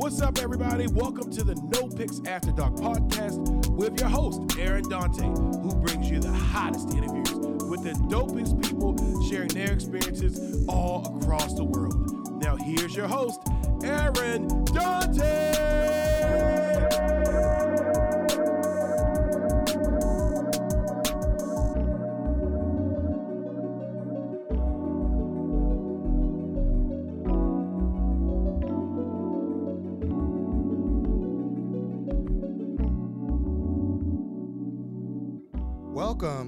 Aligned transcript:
What's 0.00 0.22
up, 0.22 0.38
everybody? 0.38 0.86
Welcome 0.86 1.30
to 1.32 1.44
the 1.44 1.54
No 1.54 1.86
Picks 1.86 2.22
After 2.26 2.50
Dark 2.52 2.74
podcast 2.76 3.68
with 3.72 4.00
your 4.00 4.08
host, 4.08 4.40
Aaron 4.58 4.88
Dante, 4.88 5.26
who 5.26 5.74
brings 5.74 6.10
you 6.10 6.18
the 6.18 6.32
hottest 6.32 6.94
interviews 6.94 7.34
with 7.68 7.82
the 7.84 7.92
dopest 8.08 8.62
people 8.62 8.96
sharing 9.28 9.48
their 9.48 9.70
experiences 9.70 10.64
all 10.68 11.18
across 11.20 11.52
the 11.52 11.64
world. 11.64 12.42
Now, 12.42 12.56
here's 12.56 12.96
your 12.96 13.08
host, 13.08 13.40
Aaron 13.84 14.48
Dante. 14.64 15.59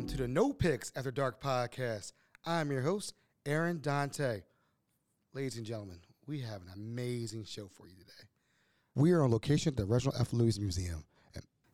Welcome 0.03 0.17
to 0.17 0.23
the 0.25 0.29
No 0.29 0.53
Picks 0.53 0.91
After 0.97 1.13
Dark 1.13 1.41
podcast. 1.41 2.11
I'm 2.45 2.73
your 2.73 2.81
host, 2.83 3.15
Aaron 3.47 3.79
Dante. 3.81 4.41
Ladies 5.33 5.57
and 5.59 5.65
gentlemen, 5.65 6.01
we 6.27 6.41
have 6.41 6.61
an 6.61 6.73
amazing 6.75 7.45
show 7.45 7.69
for 7.69 7.87
you 7.87 7.95
today. 7.95 8.27
We 8.97 9.13
are 9.13 9.23
on 9.23 9.31
location 9.31 9.71
at 9.71 9.77
the 9.77 9.85
Reginald 9.85 10.21
F. 10.21 10.33
Lewis 10.33 10.59
Museum 10.59 11.05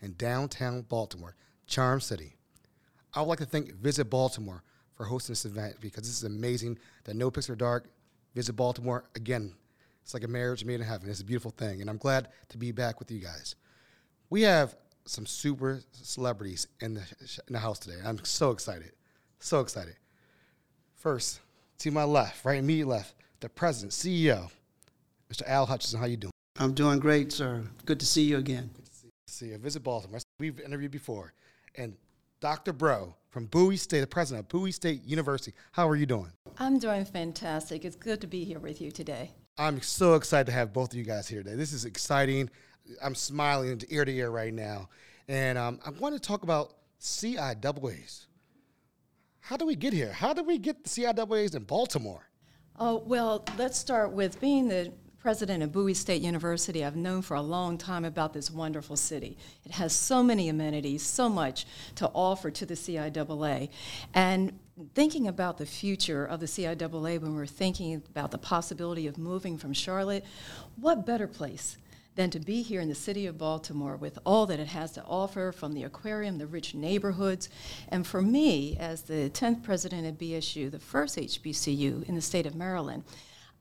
in- 0.03 0.15
downtown 0.19 0.83
Baltimore, 0.83 1.37
Charm 1.67 2.03
City. 2.03 2.37
I 3.15 3.21
would 3.21 3.29
like 3.29 3.39
to 3.39 3.47
thank 3.47 3.73
Visit 3.77 4.11
Baltimore 4.11 4.63
for 4.95 5.05
hosting 5.05 5.33
this 5.33 5.47
event 5.47 5.77
because 5.81 6.03
this 6.03 6.19
is 6.19 6.25
amazing 6.25 6.79
that 7.05 7.17
No 7.17 7.31
Picks 7.31 7.47
After 7.47 7.57
Dark, 7.57 7.89
Visit 8.35 8.53
Baltimore, 8.53 9.05
again, 9.15 9.55
it's 10.03 10.13
like 10.13 10.25
a 10.25 10.29
marriage 10.29 10.67
made 10.67 10.81
in 10.81 10.87
heaven. 10.87 11.09
It's 11.09 11.23
a 11.23 11.25
beautiful 11.25 11.53
thing, 11.53 11.81
and 11.81 11.89
I'm 11.89 11.97
glad 11.97 12.29
to 12.51 12.59
be 12.59 12.73
back 12.73 12.99
with 12.99 13.11
you 13.11 13.21
guys. 13.21 13.57
We 14.29 14.43
have 14.43 14.77
some 15.09 15.27
super 15.27 15.81
celebrities 15.93 16.69
in 16.81 16.95
the, 16.95 17.03
in 17.47 17.53
the 17.53 17.59
house 17.59 17.79
today. 17.79 17.97
I'm 18.05 18.23
so 18.25 18.51
excited. 18.51 18.93
So 19.41 19.61
excited. 19.61 19.97
First, 20.95 21.41
to 21.79 21.91
my 21.91 22.05
left, 22.05 22.45
right 22.45 22.59
immediate 22.59 22.89
left, 22.89 23.15
the 23.41 23.49
president, 23.49 23.93
CEO, 23.93 24.51
Mr. 25.33 25.43
Al 25.47 25.67
Hutchinson. 25.67 26.01
How 26.01 26.07
you 26.07 26.17
doing? 26.17 26.33
I'm 26.59 26.75
doing 26.75 26.99
great, 26.99 27.33
sir. 27.33 27.63
Good 27.87 28.01
to 28.01 28.07
see 28.07 28.23
you 28.23 28.39
again. 28.39 28.71
Good 28.75 28.85
to 28.85 28.93
See 29.29 29.47
you. 29.49 29.59
Visit 29.59 29.85
Baltimore. 29.85 30.21
We've 30.41 30.59
interviewed 30.59 30.91
before. 30.91 31.35
And 31.77 31.95
Dr. 32.41 32.73
Breaux 32.73 33.15
from 33.29 33.47
Bowie 33.47 33.77
State, 33.77 34.01
the 34.01 34.07
president 34.07 34.47
of 34.47 34.49
Bowie 34.49 34.73
State 34.73 35.05
University. 35.05 35.53
How 35.73 35.89
are 35.89 35.97
you 35.97 36.07
doing? 36.07 36.33
I'm 36.59 36.79
doing 36.79 37.05
fantastic. 37.05 37.85
It's 37.85 37.95
good 37.95 38.21
to 38.23 38.27
be 38.27 38.45
here 38.45 38.59
with 38.59 38.81
you 38.81 38.91
today. 38.91 39.33
I'm 39.59 39.83
so 39.83 40.15
excited 40.15 40.47
to 40.47 40.53
have 40.53 40.73
both 40.73 40.93
of 40.93 40.99
you 40.99 41.05
guys 41.05 41.29
here 41.29 41.43
today. 41.43 41.57
This 41.57 41.73
is 41.73 41.85
exciting. 41.85 42.49
I'm 43.03 43.15
smiling 43.15 43.81
ear 43.89 44.05
to 44.05 44.13
ear 44.13 44.31
right 44.31 44.53
now. 44.53 44.89
And 45.29 45.59
um, 45.59 45.81
I 45.85 45.91
want 45.91 46.15
to 46.15 46.21
talk 46.21 46.43
about 46.43 46.75
CIAAs. 47.01 48.27
How 49.41 49.57
do 49.57 49.67
we 49.67 49.77
get 49.77 49.93
here? 49.93 50.13
How 50.13 50.33
do 50.33 50.43
we 50.43 50.59
get 50.59 50.85
the 50.85 50.91
CIAAs 50.91 51.55
in 51.55 51.65
Baltimore? 51.65 52.29
Oh, 52.79 53.03
well, 53.07 53.45
let's 53.57 53.79
start 53.79 54.13
with 54.13 54.41
being 54.41 54.69
the 54.69 54.93
president 55.21 55.63
of 55.63 55.73
Bowie 55.73 55.95
State 55.95 56.23
University. 56.23 56.85
I've 56.85 56.97
known 56.97 57.23
for 57.23 57.35
a 57.35 57.43
long 57.43 57.77
time 57.77 58.05
about 58.05 58.33
this 58.33 58.51
wonderful 58.51 58.97
city. 58.97 59.37
It 59.65 59.73
has 59.73 59.93
so 59.93 60.23
many 60.23 60.49
amenities, 60.49 61.03
so 61.03 61.29
much 61.29 61.67
to 61.97 62.09
offer 62.15 62.51
to 62.53 62.65
the 62.65 62.75
CIAA. 62.75 63.69
And 64.15 64.59
thinking 64.95 65.27
about 65.27 65.59
the 65.59 65.67
future 65.67 66.25
of 66.25 66.41
the 66.41 66.47
CIAA 66.47 67.21
when 67.21 67.35
we're 67.35 67.47
thinking 67.47 68.03
about 68.11 68.31
the 68.31 68.39
possibility 68.39 69.07
of 69.07 69.19
moving 69.19 69.59
from 69.59 69.73
Charlotte, 69.73 70.25
what 70.77 71.05
better 71.05 71.27
place? 71.27 71.77
Than 72.19 72.31
to 72.31 72.41
be 72.41 72.63
here 72.63 72.81
in 72.81 72.89
the 72.89 72.97
city 72.97 73.27
of 73.27 73.39
Baltimore 73.39 73.97
with 73.97 74.19
all 74.27 74.45
that 74.45 74.59
it 74.59 74.67
has 74.67 74.91
to 74.91 75.05
offer 75.05 75.53
from 75.53 75.73
the 75.73 75.85
aquarium, 75.85 76.39
the 76.39 76.49
rich 76.49 76.75
neighborhoods. 76.75 77.49
And 77.91 78.05
for 78.05 78.21
me, 78.21 78.77
as 78.77 79.03
the 79.03 79.31
10th 79.31 79.63
president 79.63 80.05
of 80.05 80.19
BSU, 80.19 80.69
the 80.69 80.81
first 80.81 81.17
HBCU 81.17 82.09
in 82.09 82.17
the 82.17 82.21
state 82.21 82.45
of 82.45 82.57
Maryland, 82.57 83.05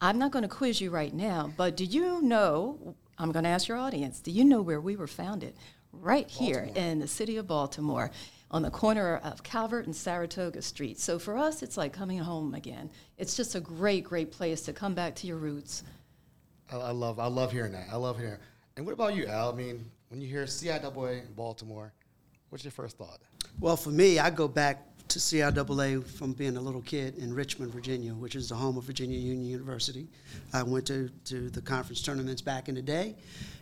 I'm 0.01 0.17
not 0.17 0.31
going 0.31 0.41
to 0.41 0.49
quiz 0.49 0.81
you 0.81 0.89
right 0.89 1.13
now, 1.13 1.53
but 1.55 1.77
do 1.77 1.85
you 1.85 2.19
know? 2.23 2.95
I'm 3.19 3.31
going 3.31 3.43
to 3.43 3.49
ask 3.49 3.67
your 3.67 3.77
audience 3.77 4.21
do 4.21 4.31
you 4.31 4.43
know 4.43 4.63
where 4.63 4.81
we 4.81 4.95
were 4.95 5.05
founded? 5.05 5.53
Right 5.91 6.27
here 6.27 6.65
Baltimore. 6.65 6.83
in 6.83 6.99
the 6.99 7.07
city 7.07 7.37
of 7.37 7.45
Baltimore. 7.45 8.09
On 8.49 8.63
the 8.63 8.71
corner 8.71 9.17
of 9.17 9.43
Calvert 9.43 9.85
and 9.85 9.95
Saratoga 9.95 10.63
Street. 10.63 10.99
So 10.99 11.19
for 11.19 11.37
us, 11.37 11.61
it's 11.61 11.77
like 11.77 11.93
coming 11.93 12.17
home 12.19 12.55
again. 12.55 12.89
It's 13.19 13.35
just 13.35 13.53
a 13.53 13.59
great, 13.59 14.05
great 14.05 14.31
place 14.31 14.61
to 14.61 14.73
come 14.73 14.95
back 14.95 15.15
to 15.15 15.27
your 15.27 15.37
roots. 15.37 15.83
I, 16.71 16.77
I 16.77 16.91
love 16.91 17.19
I 17.19 17.27
love 17.27 17.51
hearing 17.51 17.71
that. 17.73 17.87
I 17.91 17.95
love 17.95 18.17
hearing. 18.17 18.39
And 18.75 18.85
what 18.85 18.93
about 18.93 19.15
you, 19.15 19.25
Al? 19.27 19.51
I 19.51 19.55
mean, 19.55 19.85
when 20.09 20.21
you 20.21 20.27
hear 20.27 20.45
CIAA 20.45 21.25
in 21.25 21.33
Baltimore, 21.33 21.91
what's 22.49 22.63
your 22.63 22.71
first 22.71 22.97
thought? 22.97 23.19
Well, 23.59 23.75
for 23.75 23.89
me, 23.89 24.19
I 24.19 24.29
go 24.29 24.47
back 24.47 24.83
to 25.07 25.19
CIAA 25.19 26.05
from 26.05 26.33
being 26.33 26.57
a 26.57 26.61
little 26.61 26.81
kid 26.81 27.17
in 27.17 27.33
Richmond, 27.33 27.73
Virginia, 27.73 28.13
which 28.13 28.35
is 28.35 28.49
the 28.49 28.55
home 28.55 28.77
of 28.77 28.83
Virginia 28.83 29.17
Union 29.17 29.45
University. 29.45 30.07
I 30.53 30.63
went 30.63 30.85
to, 30.87 31.09
to 31.25 31.49
the 31.49 31.61
conference 31.61 32.01
tournaments 32.01 32.41
back 32.41 32.67
in 32.67 32.75
the 32.75 32.81
day. 32.81 33.15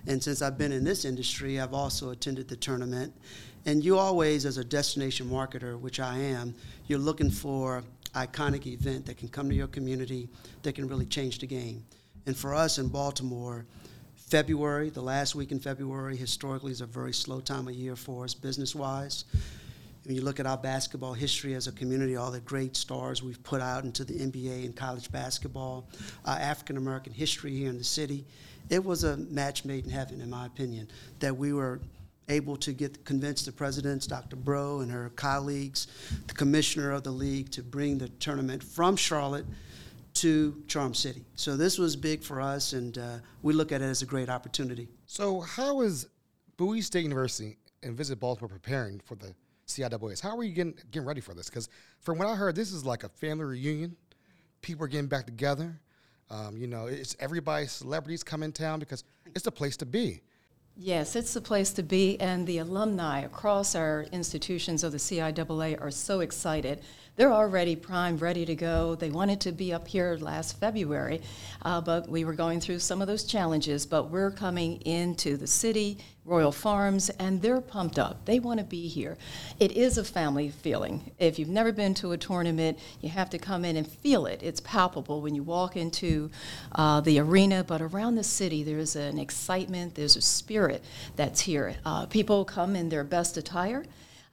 And 0.08 0.22
since 0.22 0.42
I've 0.42 0.58
been 0.58 0.72
in 0.72 0.84
this 0.84 1.06
industry, 1.06 1.60
I've 1.60 1.74
also 1.74 2.10
attended 2.10 2.48
the 2.48 2.56
tournament. 2.56 3.14
And 3.66 3.84
you 3.84 3.98
always, 3.98 4.46
as 4.46 4.58
a 4.58 4.64
destination 4.64 5.28
marketer, 5.28 5.80
which 5.80 6.00
I 6.00 6.18
am, 6.18 6.56
you're 6.88 7.00
looking 7.00 7.32
for 7.32 7.84
iconic 8.14 8.66
event 8.66 9.06
that 9.06 9.18
can 9.18 9.28
come 9.28 9.50
to 9.50 9.56
your 9.56 9.68
community 9.68 10.30
that 10.64 10.74
can 10.74 10.88
really 10.88 11.06
change 11.06 11.40
the 11.40 11.48
game. 11.48 11.84
And 12.26 12.36
for 12.36 12.56
us 12.56 12.80
in 12.80 12.88
Baltimore, 12.88 13.66
February, 14.16 14.90
the 14.90 15.02
last 15.02 15.36
week 15.36 15.52
in 15.52 15.60
February, 15.60 16.16
historically 16.16 16.72
is 16.72 16.82
a 16.82 16.86
very 16.86 17.14
slow 17.14 17.40
time 17.40 17.68
of 17.68 17.76
year 17.76 17.96
for 17.96 18.24
us 18.24 18.34
business 18.34 18.74
wise. 18.74 19.26
When 20.06 20.16
you 20.16 20.22
look 20.22 20.40
at 20.40 20.46
our 20.46 20.58
basketball 20.58 21.14
history 21.14 21.54
as 21.54 21.68
a 21.68 21.72
community, 21.72 22.16
all 22.16 22.32
the 22.32 22.40
great 22.40 22.76
stars 22.76 23.22
we've 23.22 23.42
put 23.44 23.62
out 23.62 23.84
into 23.84 24.04
the 24.04 24.14
NBA 24.14 24.66
and 24.66 24.76
college 24.76 25.12
basketball, 25.12 25.88
African 26.26 26.78
American 26.78 27.14
history 27.14 27.56
here 27.56 27.70
in 27.70 27.78
the 27.78 27.84
city, 27.84 28.26
it 28.70 28.84
was 28.84 29.04
a 29.04 29.18
match 29.18 29.66
made 29.66 29.86
in 29.86 29.92
heaven, 29.92 30.22
in 30.22 30.30
my 30.30 30.48
opinion, 30.48 30.90
that 31.20 31.36
we 31.36 31.54
were 31.54 31.80
able 32.30 32.58
to 32.58 32.74
get 32.74 33.06
convince 33.06 33.46
the 33.46 33.52
presidents, 33.52 34.08
Dr. 34.08 34.36
Breaux 34.36 34.80
and 34.80 34.92
her 34.92 35.12
colleagues, 35.16 35.88
the 36.26 36.34
commissioner 36.34 36.92
of 36.92 37.04
the 37.04 37.12
league, 37.12 37.52
to 37.52 37.62
bring 37.62 38.00
the 38.00 38.10
tournament 38.10 38.64
from 38.64 38.96
Charlotte 38.96 39.46
to 40.16 40.64
Charm 40.68 40.94
City. 40.94 41.24
So 41.36 41.56
this 41.56 41.78
was 41.78 41.96
big 41.96 42.24
for 42.24 42.42
us, 42.42 42.74
and 42.74 42.98
uh, 42.98 43.18
we 43.42 43.54
look 43.54 43.72
at 43.72 43.82
it 43.82 43.86
as 43.86 44.02
a 44.02 44.06
great 44.06 44.30
opportunity. 44.30 44.88
So, 45.06 45.42
how 45.42 45.82
is 45.82 46.08
Bowie 46.58 46.82
State 46.82 47.04
University 47.04 47.58
and 47.84 47.96
Visit 47.96 48.20
Baltimore 48.20 48.50
preparing 48.50 49.00
for 49.00 49.16
the 49.16 49.36
CIAAs? 49.68 50.22
How 50.22 50.38
are 50.38 50.44
you 50.44 50.54
getting 50.54 50.76
getting 50.92 51.08
ready 51.08 51.22
for 51.22 51.34
this? 51.34 51.50
Because 51.50 51.70
from 52.00 52.18
what 52.18 52.28
I 52.28 52.36
heard, 52.36 52.56
this 52.56 52.72
is 52.72 52.86
like 52.86 53.04
a 53.04 53.10
family 53.10 53.46
reunion. 53.46 53.96
People 54.62 54.86
are 54.86 54.88
getting 54.88 55.08
back 55.08 55.26
together. 55.26 55.80
Um, 56.30 56.58
you 56.58 56.68
know, 56.68 56.88
it's 56.88 57.16
everybody, 57.20 57.68
celebrities 57.68 58.24
come 58.24 58.42
in 58.42 58.52
town 58.52 58.80
because 58.80 59.04
it's 59.28 59.44
the 59.44 59.52
place 59.52 59.78
to 59.78 59.86
be. 59.86 60.22
Yes, 60.78 61.16
it's 61.16 61.34
the 61.34 61.40
place 61.40 61.72
to 61.74 61.84
be, 61.84 62.20
and 62.20 62.46
the 62.46 62.58
alumni 62.58 63.22
across 63.22 63.76
our 63.76 64.06
institutions 64.12 64.84
of 64.84 64.92
the 64.92 64.98
CIAA 64.98 65.80
are 65.80 65.92
so 65.92 66.20
excited. 66.20 66.82
They're 67.18 67.32
already 67.32 67.78
primed, 67.78 68.22
ready 68.22 68.46
to 68.46 68.56
go. 68.56 68.96
They 68.96 69.10
wanted 69.10 69.40
to 69.42 69.54
be 69.54 69.72
up 69.72 69.88
here 69.88 70.18
last 70.20 70.60
February, 70.60 71.22
uh, 71.62 71.80
but 71.80 72.10
we 72.10 72.26
were 72.26 72.34
going 72.34 72.60
through 72.60 72.80
some 72.80 73.02
of 73.02 73.08
those 73.08 73.24
challenges. 73.24 73.86
But 73.86 74.10
we're 74.10 74.32
coming 74.32 74.82
into 74.82 75.38
the 75.38 75.48
city, 75.48 75.98
Royal 76.26 76.52
Farms, 76.52 77.10
and 77.12 77.42
they're 77.42 77.62
pumped 77.62 78.00
up. 78.00 78.26
They 78.26 78.40
want 78.40 78.60
to 78.60 78.66
be 78.66 78.90
here. 78.90 79.18
It 79.62 79.72
is 79.72 79.98
a 79.98 80.04
family 80.04 80.50
feeling. 80.50 81.10
If 81.18 81.40
you've 81.40 81.48
never 81.48 81.72
been 81.72 81.94
to 81.96 82.12
a 82.12 82.18
tournament, 82.18 82.80
you 83.00 83.08
have 83.08 83.30
to 83.30 83.38
come 83.38 83.64
in 83.64 83.78
and 83.78 83.88
feel 83.88 84.26
it. 84.26 84.44
It's 84.44 84.60
palpable 84.60 85.22
when 85.22 85.36
you 85.36 85.44
walk 85.44 85.78
into 85.78 86.30
uh, 86.74 87.00
the 87.00 87.20
arena, 87.20 87.64
but 87.64 87.82
around 87.82 88.16
the 88.16 88.26
city, 88.26 88.62
there's 88.62 88.98
an 88.98 89.20
excitement, 89.20 89.96
there's 89.96 90.18
a 90.18 90.22
spirit 90.22 90.84
that's 91.16 91.40
here. 91.40 91.76
Uh, 91.86 92.08
people 92.08 92.44
come 92.44 92.76
in 92.76 92.90
their 92.90 93.06
best 93.06 93.38
attire. 93.38 93.86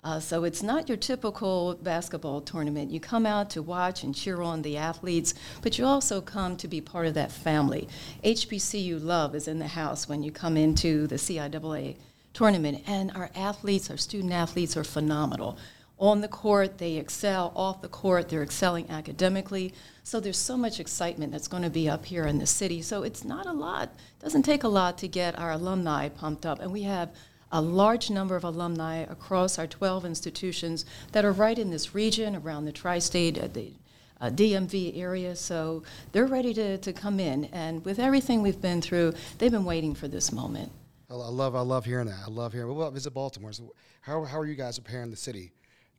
Uh, 0.04 0.18
so 0.18 0.42
it's 0.42 0.64
not 0.64 0.88
your 0.88 0.98
typical 0.98 1.76
basketball 1.76 2.40
tournament. 2.40 2.90
You 2.90 2.98
come 2.98 3.24
out 3.24 3.50
to 3.50 3.62
watch 3.62 4.02
and 4.02 4.12
cheer 4.12 4.42
on 4.42 4.62
the 4.62 4.76
athletes, 4.76 5.32
but 5.62 5.78
you 5.78 5.86
also 5.86 6.20
come 6.20 6.56
to 6.56 6.66
be 6.66 6.80
part 6.80 7.06
of 7.06 7.14
that 7.14 7.30
family. 7.30 7.88
HBCU 8.24 9.02
love 9.02 9.36
is 9.36 9.46
in 9.46 9.60
the 9.60 9.68
house 9.68 10.08
when 10.08 10.24
you 10.24 10.32
come 10.32 10.56
into 10.56 11.06
the 11.06 11.14
CIAA 11.14 11.96
tournament, 12.34 12.82
and 12.86 13.12
our 13.12 13.30
athletes, 13.36 13.90
our 13.90 13.96
student 13.96 14.32
athletes, 14.32 14.76
are 14.76 14.82
phenomenal. 14.82 15.56
On 16.00 16.20
the 16.20 16.26
court, 16.26 16.78
they 16.78 16.96
excel. 16.96 17.52
Off 17.54 17.80
the 17.80 17.88
court, 17.88 18.28
they're 18.28 18.42
excelling 18.42 18.90
academically. 18.90 19.72
So 20.02 20.18
there's 20.18 20.38
so 20.38 20.56
much 20.56 20.80
excitement 20.80 21.30
that's 21.30 21.46
going 21.46 21.62
to 21.62 21.70
be 21.70 21.88
up 21.88 22.06
here 22.06 22.24
in 22.24 22.38
the 22.38 22.46
city. 22.46 22.82
So 22.82 23.04
it's 23.04 23.22
not 23.22 23.46
a 23.46 23.52
lot. 23.52 23.94
Doesn't 24.18 24.42
take 24.42 24.64
a 24.64 24.68
lot 24.68 24.98
to 24.98 25.06
get 25.06 25.38
our 25.38 25.52
alumni 25.52 26.08
pumped 26.08 26.44
up, 26.44 26.58
and 26.58 26.72
we 26.72 26.82
have 26.82 27.10
a 27.52 27.60
large 27.60 28.10
number 28.10 28.34
of 28.34 28.44
alumni 28.44 28.96
across 28.96 29.58
our 29.58 29.66
12 29.66 30.04
institutions 30.06 30.84
that 31.12 31.24
are 31.24 31.32
right 31.32 31.58
in 31.58 31.70
this 31.70 31.94
region, 31.94 32.34
around 32.34 32.64
the 32.64 32.72
tri-state, 32.72 33.38
uh, 33.38 33.46
the 33.46 33.72
uh, 34.20 34.30
DMV 34.30 34.98
area. 34.98 35.36
So 35.36 35.82
they're 36.12 36.26
ready 36.26 36.54
to, 36.54 36.78
to 36.78 36.92
come 36.92 37.20
in. 37.20 37.44
And 37.46 37.84
with 37.84 37.98
everything 37.98 38.40
we've 38.40 38.60
been 38.60 38.80
through, 38.80 39.14
they've 39.38 39.50
been 39.50 39.64
waiting 39.64 39.94
for 39.94 40.08
this 40.08 40.32
moment. 40.32 40.72
I 41.10 41.14
love, 41.14 41.54
I 41.54 41.60
love 41.60 41.84
hearing 41.84 42.06
that. 42.06 42.20
I 42.26 42.30
love 42.30 42.54
hearing. 42.54 42.68
What 42.68 42.80
about 42.80 42.94
Visit 42.94 43.12
Baltimore? 43.12 43.52
So 43.52 43.74
how, 44.00 44.24
how 44.24 44.38
are 44.38 44.46
you 44.46 44.54
guys 44.54 44.78
preparing 44.78 45.10
the 45.10 45.16
city? 45.16 45.52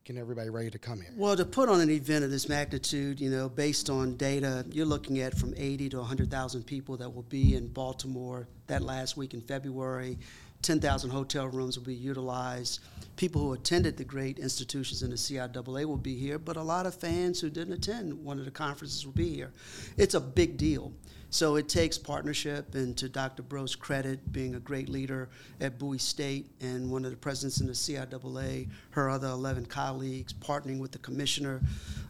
Getting 0.04 0.20
everybody 0.20 0.50
ready 0.50 0.70
to 0.70 0.78
come 0.78 1.00
here? 1.00 1.12
Well, 1.16 1.34
to 1.36 1.46
put 1.46 1.68
on 1.70 1.80
an 1.80 1.88
event 1.88 2.24
of 2.24 2.30
this 2.30 2.46
magnitude, 2.46 3.20
you 3.20 3.30
know, 3.30 3.48
based 3.48 3.88
on 3.88 4.16
data, 4.16 4.66
you're 4.70 4.84
looking 4.84 5.20
at 5.20 5.34
from 5.34 5.54
80 5.56 5.88
to 5.90 5.98
100,000 5.98 6.62
people 6.64 6.98
that 6.98 7.08
will 7.08 7.22
be 7.22 7.54
in 7.54 7.68
Baltimore 7.68 8.46
that 8.66 8.82
last 8.82 9.16
week 9.16 9.32
in 9.32 9.40
February. 9.40 10.18
10,000 10.64 11.10
hotel 11.10 11.46
rooms 11.46 11.78
will 11.78 11.84
be 11.84 11.94
utilized. 11.94 12.80
People 13.16 13.42
who 13.42 13.52
attended 13.52 13.96
the 13.96 14.04
great 14.04 14.38
institutions 14.38 15.02
in 15.02 15.10
the 15.10 15.16
CIAA 15.16 15.84
will 15.84 15.96
be 15.96 16.16
here, 16.16 16.38
but 16.38 16.56
a 16.56 16.62
lot 16.62 16.86
of 16.86 16.94
fans 16.94 17.40
who 17.40 17.50
didn't 17.50 17.74
attend 17.74 18.24
one 18.24 18.38
of 18.38 18.44
the 18.44 18.50
conferences 18.50 19.04
will 19.04 19.12
be 19.12 19.28
here. 19.28 19.52
It's 19.96 20.14
a 20.14 20.20
big 20.20 20.56
deal. 20.56 20.92
So 21.34 21.56
it 21.56 21.68
takes 21.68 21.98
partnership, 21.98 22.76
and 22.76 22.96
to 22.96 23.08
Dr. 23.08 23.42
Breaux's 23.42 23.74
credit, 23.74 24.32
being 24.32 24.54
a 24.54 24.60
great 24.60 24.88
leader 24.88 25.28
at 25.60 25.80
Bowie 25.80 25.98
State 25.98 26.48
and 26.60 26.88
one 26.88 27.04
of 27.04 27.10
the 27.10 27.16
presidents 27.16 27.60
in 27.60 27.66
the 27.66 27.72
CIAA, 27.72 28.68
her 28.90 29.10
other 29.10 29.26
11 29.26 29.66
colleagues, 29.66 30.32
partnering 30.32 30.78
with 30.78 30.92
the 30.92 30.98
commissioner, 30.98 31.60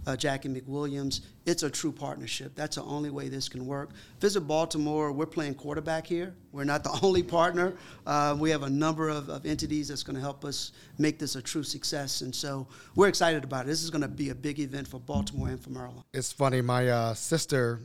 uh, 0.06 0.14
Jackie 0.14 0.50
McWilliams, 0.50 1.22
it's 1.46 1.62
a 1.62 1.70
true 1.70 1.90
partnership. 1.90 2.54
That's 2.54 2.76
the 2.76 2.82
only 2.82 3.08
way 3.08 3.30
this 3.30 3.48
can 3.48 3.64
work. 3.64 3.92
Visit 4.20 4.42
Baltimore, 4.42 5.10
we're 5.10 5.24
playing 5.24 5.54
quarterback 5.54 6.06
here. 6.06 6.34
We're 6.52 6.64
not 6.64 6.84
the 6.84 6.98
only 7.02 7.22
partner. 7.22 7.72
Uh, 8.06 8.36
we 8.38 8.50
have 8.50 8.62
a 8.62 8.68
number 8.68 9.08
of, 9.08 9.30
of 9.30 9.46
entities 9.46 9.88
that's 9.88 10.02
going 10.02 10.16
to 10.16 10.22
help 10.22 10.44
us 10.44 10.72
make 10.98 11.18
this 11.18 11.34
a 11.34 11.40
true 11.40 11.62
success, 11.62 12.20
and 12.20 12.34
so 12.34 12.66
we're 12.94 13.08
excited 13.08 13.42
about 13.42 13.64
it. 13.64 13.68
This 13.68 13.84
is 13.84 13.88
going 13.88 14.02
to 14.02 14.08
be 14.08 14.28
a 14.28 14.34
big 14.34 14.60
event 14.60 14.86
for 14.86 15.00
Baltimore 15.00 15.48
and 15.48 15.58
for 15.58 15.70
Maryland. 15.70 16.04
It's 16.12 16.30
funny, 16.30 16.60
my 16.60 16.90
uh, 16.90 17.14
sister 17.14 17.80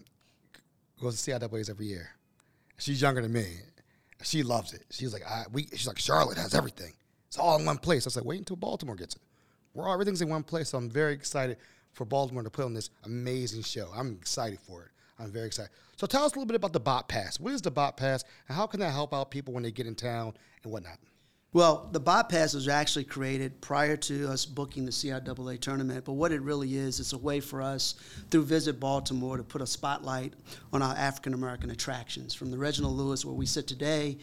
goes 1.00 1.22
to 1.22 1.32
CIAAs 1.32 1.70
every 1.70 1.86
year. 1.86 2.12
She's 2.78 3.02
younger 3.02 3.22
than 3.22 3.34
me. 3.34 3.46
She 4.24 4.44
loves 4.44 4.74
it. 4.74 4.86
She's 4.90 5.14
like, 5.14 5.24
I, 5.26 5.46
we, 5.52 5.68
she's 5.68 5.88
like, 5.88 6.00
Charlotte 6.00 6.38
has 6.38 6.54
everything. 6.54 6.94
It's 7.28 7.38
all 7.38 7.58
in 7.60 7.66
one 7.66 7.78
place. 7.78 8.06
I 8.06 8.08
was 8.08 8.16
like, 8.16 8.26
wait 8.26 8.40
until 8.40 8.56
Baltimore 8.56 8.96
gets 8.96 9.16
it. 9.16 9.22
We're 9.74 9.88
all, 9.88 9.94
everything's 9.94 10.22
in 10.22 10.30
one 10.30 10.44
place. 10.44 10.70
So 10.70 10.78
I'm 10.78 10.90
very 10.90 11.14
excited 11.14 11.58
for 11.94 12.06
Baltimore 12.06 12.44
to 12.44 12.50
put 12.50 12.66
on 12.66 12.74
this 12.74 12.90
amazing 13.06 13.64
show. 13.64 13.90
I'm 13.96 14.14
excited 14.14 14.60
for 14.60 14.84
it. 14.84 14.90
I'm 15.20 15.32
very 15.32 15.48
excited. 15.48 15.72
So 15.98 16.08
tell 16.08 16.24
us 16.24 16.32
a 16.32 16.36
little 16.36 16.48
bit 16.48 16.56
about 16.56 16.74
the 16.74 16.80
Bop 16.80 17.10
Pass. 17.10 17.40
What 17.40 17.54
is 17.54 17.62
the 17.62 17.72
Bop 17.72 17.98
Pass, 17.98 18.24
and 18.48 18.56
how 18.56 18.66
can 18.66 18.80
that 18.80 18.92
help 18.92 19.14
out 19.14 19.32
people 19.32 19.54
when 19.54 19.64
they 19.64 19.72
get 19.72 19.86
in 19.86 19.96
town 19.96 20.34
and 20.64 20.72
whatnot? 20.72 20.98
Well, 21.52 21.90
the 21.92 22.00
bop 22.00 22.30
pass 22.30 22.54
was 22.54 22.68
actually 22.68 23.06
created 23.06 23.60
prior 23.60 23.98
to 23.98 24.30
us 24.30 24.46
booking 24.46 24.86
the 24.86 24.92
CIAA 24.92 25.60
tournament, 25.60 26.06
but 26.06 26.14
what 26.14 26.32
it 26.32 26.44
really 26.44 26.76
is, 26.76 27.00
it's 27.00 27.14
a 27.14 27.18
way 27.18 27.40
for 27.40 27.60
us 27.60 27.96
through 28.30 28.44
Visit 28.44 28.80
Baltimore 28.80 29.36
to 29.36 29.44
put 29.44 29.60
a 29.60 29.66
spotlight 29.66 30.36
on 30.72 30.84
our 30.84 30.96
African 30.96 31.34
American 31.34 31.72
attractions. 31.72 32.36
From 32.36 32.52
the 32.52 32.58
Reginald 32.60 32.96
Lewis, 32.96 33.26
where 33.26 33.34
we 33.34 33.48
sit 33.48 33.66
today, 33.66 34.20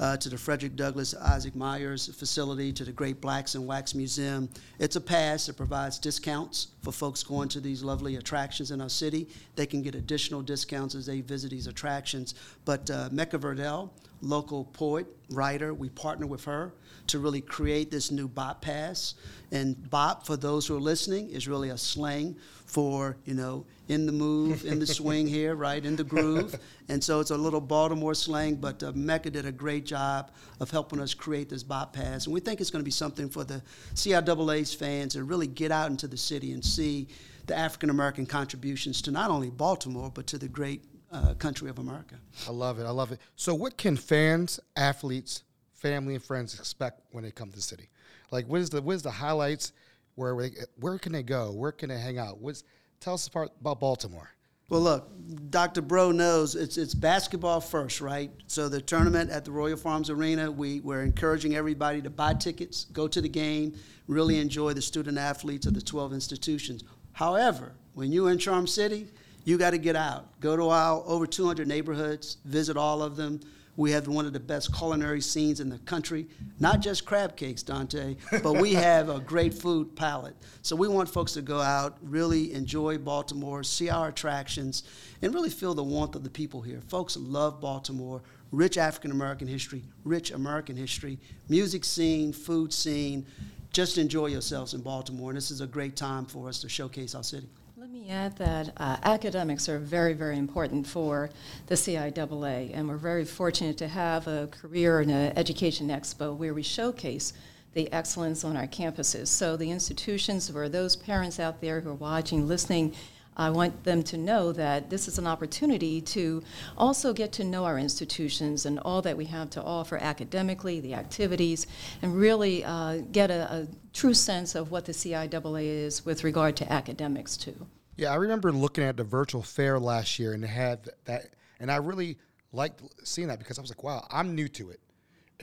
uh, 0.00 0.16
to 0.18 0.28
the 0.28 0.36
Frederick 0.36 0.76
Douglass 0.76 1.14
Isaac 1.14 1.56
Myers 1.56 2.14
facility, 2.14 2.72
to 2.72 2.84
the 2.84 2.92
Great 2.92 3.20
Blacks 3.20 3.54
in 3.54 3.66
Wax 3.66 3.94
Museum. 3.94 4.48
It's 4.78 4.96
a 4.96 5.00
pass 5.00 5.46
that 5.46 5.56
provides 5.56 5.98
discounts 5.98 6.68
for 6.82 6.92
folks 6.92 7.22
going 7.22 7.48
to 7.50 7.60
these 7.60 7.82
lovely 7.82 8.16
attractions 8.16 8.70
in 8.70 8.80
our 8.80 8.88
city. 8.88 9.28
They 9.54 9.66
can 9.66 9.82
get 9.82 9.94
additional 9.94 10.42
discounts 10.42 10.94
as 10.94 11.06
they 11.06 11.20
visit 11.20 11.50
these 11.50 11.66
attractions. 11.68 12.34
But 12.64 12.90
uh, 12.90 13.08
Mecca 13.12 13.38
Verdell, 13.38 13.90
local 14.26 14.64
poet, 14.64 15.06
writer. 15.30 15.72
We 15.72 15.88
partner 15.88 16.26
with 16.26 16.44
her 16.44 16.72
to 17.08 17.18
really 17.18 17.40
create 17.40 17.90
this 17.90 18.10
new 18.10 18.28
bop 18.28 18.60
pass. 18.60 19.14
And 19.52 19.88
bop, 19.90 20.26
for 20.26 20.36
those 20.36 20.66
who 20.66 20.76
are 20.76 20.80
listening, 20.80 21.30
is 21.30 21.46
really 21.46 21.70
a 21.70 21.78
slang 21.78 22.36
for, 22.64 23.16
you 23.24 23.34
know, 23.34 23.64
in 23.88 24.06
the 24.06 24.12
move, 24.12 24.64
in 24.64 24.80
the 24.80 24.86
swing 24.86 25.26
here, 25.26 25.54
right, 25.66 25.84
in 25.84 25.94
the 25.94 26.04
groove. 26.04 26.58
And 26.88 27.02
so 27.02 27.20
it's 27.20 27.30
a 27.30 27.36
little 27.36 27.60
Baltimore 27.60 28.14
slang, 28.14 28.56
but 28.56 28.82
uh, 28.82 28.92
Mecca 28.94 29.30
did 29.30 29.46
a 29.46 29.52
great 29.52 29.86
job 29.86 30.32
of 30.60 30.70
helping 30.70 31.00
us 31.00 31.14
create 31.14 31.48
this 31.48 31.62
bop 31.62 31.92
pass. 31.92 32.26
And 32.26 32.34
we 32.34 32.40
think 32.40 32.60
it's 32.60 32.70
going 32.70 32.82
to 32.82 32.84
be 32.84 32.90
something 32.90 33.28
for 33.28 33.44
the 33.44 33.62
CIAA's 33.94 34.74
fans 34.74 35.12
to 35.14 35.24
really 35.24 35.46
get 35.46 35.70
out 35.70 35.90
into 35.90 36.08
the 36.08 36.16
city 36.16 36.52
and 36.52 36.64
see 36.64 37.06
the 37.46 37.56
African 37.56 37.90
American 37.90 38.26
contributions 38.26 39.00
to 39.02 39.12
not 39.12 39.30
only 39.30 39.50
Baltimore, 39.50 40.10
but 40.12 40.26
to 40.28 40.38
the 40.38 40.48
great 40.48 40.82
uh, 41.12 41.34
country 41.34 41.70
of 41.70 41.78
America. 41.78 42.16
I 42.46 42.50
love 42.50 42.78
it. 42.78 42.84
I 42.84 42.90
love 42.90 43.12
it. 43.12 43.20
So, 43.36 43.54
what 43.54 43.76
can 43.76 43.96
fans, 43.96 44.60
athletes, 44.76 45.42
family, 45.74 46.14
and 46.14 46.22
friends 46.22 46.58
expect 46.58 47.00
when 47.12 47.24
they 47.24 47.30
come 47.30 47.50
to 47.50 47.56
the 47.56 47.62
city? 47.62 47.88
Like, 48.30 48.46
what 48.46 48.60
is 48.60 48.70
the 48.70 48.82
what 48.82 48.94
is 48.94 49.02
the 49.02 49.10
highlights? 49.10 49.72
Where 50.14 50.34
where 50.80 50.98
can 50.98 51.12
they 51.12 51.22
go? 51.22 51.52
Where 51.52 51.72
can 51.72 51.88
they 51.90 51.98
hang 51.98 52.18
out? 52.18 52.38
What's 52.40 52.64
tell 53.00 53.14
us 53.14 53.28
part 53.28 53.50
about 53.60 53.80
Baltimore. 53.80 54.30
Well, 54.68 54.80
look, 54.80 55.08
Dr. 55.50 55.80
Breaux 55.80 56.10
knows 56.10 56.56
it's 56.56 56.76
it's 56.76 56.92
basketball 56.92 57.60
first, 57.60 58.00
right? 58.00 58.32
So 58.48 58.68
the 58.68 58.80
tournament 58.80 59.30
at 59.30 59.44
the 59.44 59.52
Royal 59.52 59.76
Farms 59.76 60.10
Arena, 60.10 60.50
we 60.50 60.80
we're 60.80 61.02
encouraging 61.02 61.54
everybody 61.54 62.02
to 62.02 62.10
buy 62.10 62.34
tickets, 62.34 62.84
go 62.86 63.06
to 63.06 63.20
the 63.20 63.28
game, 63.28 63.74
really 64.08 64.40
enjoy 64.40 64.72
the 64.72 64.82
student 64.82 65.18
athletes 65.18 65.66
of 65.66 65.74
the 65.74 65.80
12 65.80 66.12
institutions. 66.12 66.82
However, 67.12 67.74
when 67.94 68.10
you're 68.10 68.30
in 68.30 68.38
Charm 68.38 68.66
City, 68.66 69.06
you 69.46 69.56
got 69.56 69.70
to 69.70 69.78
get 69.78 69.94
out. 69.94 70.40
Go 70.40 70.56
to 70.56 70.68
our 70.70 71.02
over 71.06 71.24
200 71.24 71.68
neighborhoods, 71.68 72.38
visit 72.44 72.76
all 72.76 73.00
of 73.00 73.14
them. 73.14 73.40
We 73.76 73.92
have 73.92 74.08
one 74.08 74.26
of 74.26 74.32
the 74.32 74.40
best 74.40 74.74
culinary 74.74 75.20
scenes 75.20 75.60
in 75.60 75.68
the 75.68 75.78
country. 75.78 76.26
Not 76.58 76.80
just 76.80 77.04
crab 77.04 77.36
cakes, 77.36 77.62
Dante, 77.62 78.16
but 78.42 78.54
we 78.54 78.72
have 78.74 79.08
a 79.08 79.20
great 79.20 79.54
food 79.54 79.94
palette. 79.94 80.34
So 80.62 80.74
we 80.74 80.88
want 80.88 81.08
folks 81.08 81.34
to 81.34 81.42
go 81.42 81.60
out, 81.60 81.96
really 82.02 82.54
enjoy 82.54 82.98
Baltimore, 82.98 83.62
see 83.62 83.88
our 83.88 84.08
attractions, 84.08 84.82
and 85.22 85.32
really 85.32 85.50
feel 85.50 85.74
the 85.74 85.84
warmth 85.84 86.16
of 86.16 86.24
the 86.24 86.30
people 86.30 86.60
here. 86.60 86.80
Folks 86.88 87.16
love 87.16 87.60
Baltimore. 87.60 88.22
Rich 88.50 88.78
African 88.78 89.10
American 89.10 89.46
history, 89.46 89.82
rich 90.04 90.30
American 90.30 90.76
history, 90.76 91.18
music 91.48 91.84
scene, 91.84 92.32
food 92.32 92.72
scene. 92.72 93.26
Just 93.72 93.98
enjoy 93.98 94.26
yourselves 94.26 94.72
in 94.72 94.80
Baltimore. 94.80 95.30
And 95.30 95.36
this 95.36 95.50
is 95.50 95.60
a 95.60 95.66
great 95.66 95.96
time 95.96 96.24
for 96.26 96.48
us 96.48 96.60
to 96.62 96.68
showcase 96.68 97.14
our 97.14 97.24
city. 97.24 97.48
Me 97.96 98.10
add 98.10 98.36
that 98.36 98.74
uh, 98.76 98.98
academics 99.04 99.70
are 99.70 99.78
very, 99.78 100.12
very 100.12 100.36
important 100.36 100.86
for 100.86 101.30
the 101.68 101.74
CIAA, 101.74 102.70
and 102.74 102.86
we're 102.86 102.98
very 102.98 103.24
fortunate 103.24 103.78
to 103.78 103.88
have 103.88 104.26
a 104.26 104.48
career 104.48 105.00
and 105.00 105.10
an 105.10 105.32
education 105.34 105.88
expo 105.88 106.36
where 106.36 106.52
we 106.52 106.62
showcase 106.62 107.32
the 107.72 107.90
excellence 107.94 108.44
on 108.44 108.54
our 108.54 108.66
campuses. 108.66 109.28
So 109.28 109.56
the 109.56 109.70
institutions, 109.70 110.50
for 110.50 110.68
those 110.68 110.94
parents 110.94 111.40
out 111.40 111.62
there 111.62 111.80
who 111.80 111.88
are 111.88 111.94
watching, 111.94 112.46
listening, 112.46 112.94
I 113.34 113.48
want 113.48 113.84
them 113.84 114.02
to 114.04 114.18
know 114.18 114.52
that 114.52 114.90
this 114.90 115.08
is 115.08 115.18
an 115.18 115.26
opportunity 115.26 116.02
to 116.02 116.42
also 116.76 117.14
get 117.14 117.32
to 117.32 117.44
know 117.44 117.64
our 117.64 117.78
institutions 117.78 118.66
and 118.66 118.78
all 118.80 119.00
that 119.02 119.16
we 119.16 119.24
have 119.24 119.48
to 119.50 119.62
offer 119.62 119.96
academically, 119.96 120.80
the 120.80 120.92
activities, 120.92 121.66
and 122.02 122.14
really 122.14 122.62
uh, 122.62 122.98
get 123.10 123.30
a, 123.30 123.50
a 123.50 123.68
true 123.94 124.14
sense 124.14 124.54
of 124.54 124.70
what 124.70 124.84
the 124.84 124.92
CIAA 124.92 125.64
is 125.64 126.04
with 126.04 126.24
regard 126.24 126.56
to 126.56 126.70
academics, 126.70 127.38
too. 127.38 127.66
Yeah, 127.96 128.12
I 128.12 128.16
remember 128.16 128.52
looking 128.52 128.84
at 128.84 128.96
the 128.96 129.04
virtual 129.04 129.42
fair 129.42 129.78
last 129.78 130.18
year 130.18 130.34
and 130.34 130.44
had 130.44 130.90
that, 131.06 131.30
and 131.60 131.70
I 131.70 131.76
really 131.76 132.18
liked 132.52 132.82
seeing 133.04 133.28
that 133.28 133.38
because 133.38 133.58
I 133.58 133.62
was 133.62 133.70
like, 133.70 133.82
wow, 133.82 134.06
I'm 134.10 134.34
new 134.34 134.48
to 134.48 134.70
it, 134.70 134.80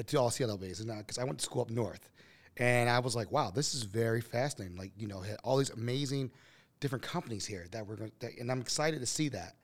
to 0.05 0.17
all 0.17 0.29
CLBs, 0.29 0.81
and 0.81 0.95
because 1.00 1.17
I 1.17 1.24
went 1.24 1.39
to 1.39 1.45
school 1.45 1.63
up 1.63 1.72
north, 1.72 2.10
and 2.57 2.89
I 2.89 3.00
was 3.00 3.15
like, 3.15 3.31
wow, 3.31 3.50
this 3.50 3.74
is 3.74 3.83
very 3.83 4.22
fascinating. 4.22 4.77
Like, 4.77 4.91
you 4.98 5.07
know, 5.07 5.24
all 5.43 5.57
these 5.57 5.72
amazing 5.72 6.31
different 6.79 7.03
companies 7.03 7.45
here 7.45 7.65
that 7.72 7.88
we're 7.88 7.95
going, 7.95 8.12
and 8.39 8.51
I'm 8.51 8.62
excited 8.62 9.00
to 9.00 9.07
see 9.07 9.29
that. 9.29 9.55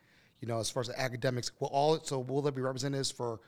You 0.42 0.48
know, 0.48 0.60
as 0.60 0.72
far 0.72 0.82
as 0.82 0.88
the 0.88 1.00
academics, 1.00 1.52
will 1.60 1.68
all 1.68 2.00
so 2.00 2.20
will 2.20 2.42
there 2.42 2.52
be 2.52 2.62
representatives 2.62 3.12
for 3.12 3.42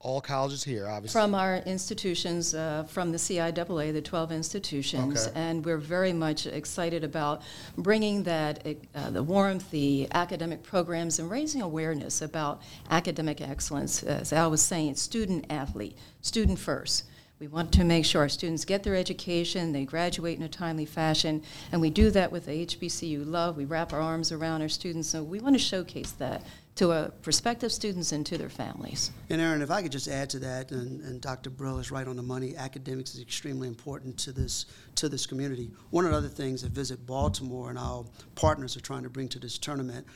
all 0.00 0.20
colleges 0.20 0.62
here, 0.62 0.86
obviously. 0.86 1.18
From 1.18 1.34
our 1.34 1.56
institutions, 1.58 2.54
uh, 2.54 2.84
from 2.88 3.12
the 3.12 3.18
CIAA, 3.18 3.92
the 3.92 4.02
12 4.02 4.30
institutions, 4.30 5.26
Okay. 5.26 5.32
and 5.34 5.64
we're 5.64 5.78
very 5.78 6.12
much 6.12 6.46
excited 6.46 7.02
about 7.02 7.42
bringing 7.76 8.22
that, 8.24 8.64
uh, 8.94 9.10
the 9.10 9.22
warmth, 9.22 9.70
the 9.70 10.06
academic 10.12 10.62
programs, 10.62 11.18
and 11.18 11.30
raising 11.30 11.62
awareness 11.62 12.20
about 12.20 12.60
academic 12.90 13.40
excellence. 13.40 14.02
As 14.02 14.32
Al 14.32 14.50
was 14.50 14.62
saying, 14.62 14.96
student 14.96 15.46
athlete, 15.50 15.96
student 16.20 16.58
first. 16.58 17.04
We 17.38 17.48
want 17.48 17.70
to 17.72 17.84
make 17.84 18.06
sure 18.06 18.22
our 18.22 18.30
students 18.30 18.64
get 18.64 18.82
their 18.82 18.94
education, 18.94 19.72
they 19.72 19.84
graduate 19.84 20.38
in 20.38 20.42
a 20.44 20.48
timely 20.48 20.86
fashion, 20.86 21.42
and 21.70 21.82
we 21.82 21.90
do 21.90 22.10
that 22.10 22.32
with 22.32 22.46
the 22.46 22.52
HBCU 22.52 23.24
love. 23.26 23.58
We 23.58 23.66
wrap 23.66 23.92
our 23.92 24.00
arms 24.00 24.32
around 24.32 24.62
our 24.62 24.70
students, 24.70 25.08
so 25.08 25.22
we 25.22 25.40
want 25.40 25.54
to 25.54 25.58
showcase 25.58 26.12
that 26.12 26.42
to 26.76 26.92
our 26.92 27.08
prospective 27.22 27.72
students 27.72 28.12
and 28.12 28.24
to 28.26 28.36
their 28.36 28.50
families. 28.50 29.10
And 29.30 29.40
Aaron, 29.40 29.62
if 29.62 29.70
I 29.70 29.82
could 29.82 29.92
just 29.92 30.08
add 30.08 30.28
to 30.30 30.38
that, 30.40 30.70
and, 30.70 31.00
and 31.00 31.20
Dr. 31.20 31.50
Breaux 31.50 31.78
is 31.78 31.90
right 31.90 32.06
on 32.06 32.16
the 32.16 32.22
money. 32.22 32.54
Academics 32.56 33.14
is 33.14 33.20
extremely 33.20 33.66
important 33.66 34.18
to 34.18 34.32
this 34.32 34.66
to 34.96 35.08
this 35.08 35.26
community. 35.26 35.70
One 35.90 36.04
of 36.04 36.12
the 36.12 36.16
other 36.16 36.28
things 36.28 36.62
that 36.62 36.72
Visit 36.72 37.06
Baltimore 37.06 37.70
and 37.70 37.78
our 37.78 38.04
partners 38.34 38.76
are 38.76 38.80
trying 38.80 39.02
to 39.02 39.10
bring 39.10 39.28
to 39.30 39.38
this 39.38 39.58
tournament 39.58 40.06